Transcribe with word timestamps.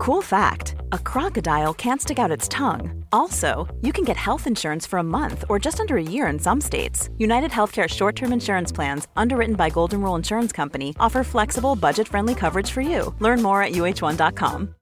Cool 0.00 0.22
fact 0.22 0.76
a 0.92 0.98
crocodile 0.98 1.74
can't 1.74 2.00
stick 2.00 2.18
out 2.18 2.30
its 2.30 2.48
tongue. 2.48 3.04
Also, 3.12 3.68
you 3.82 3.92
can 3.92 4.02
get 4.02 4.16
health 4.16 4.46
insurance 4.46 4.86
for 4.86 4.98
a 4.98 5.02
month 5.02 5.44
or 5.50 5.58
just 5.58 5.78
under 5.78 5.98
a 5.98 6.02
year 6.02 6.26
in 6.28 6.38
some 6.38 6.58
states. 6.58 7.10
United 7.18 7.50
Healthcare 7.50 7.86
short 7.86 8.16
term 8.16 8.32
insurance 8.32 8.72
plans, 8.72 9.08
underwritten 9.14 9.56
by 9.56 9.68
Golden 9.68 10.00
Rule 10.00 10.14
Insurance 10.14 10.52
Company, 10.52 10.96
offer 10.98 11.22
flexible, 11.22 11.76
budget 11.76 12.08
friendly 12.08 12.34
coverage 12.34 12.70
for 12.70 12.80
you. 12.80 13.14
Learn 13.18 13.42
more 13.42 13.62
at 13.62 13.72
uhone.com. 13.72 14.74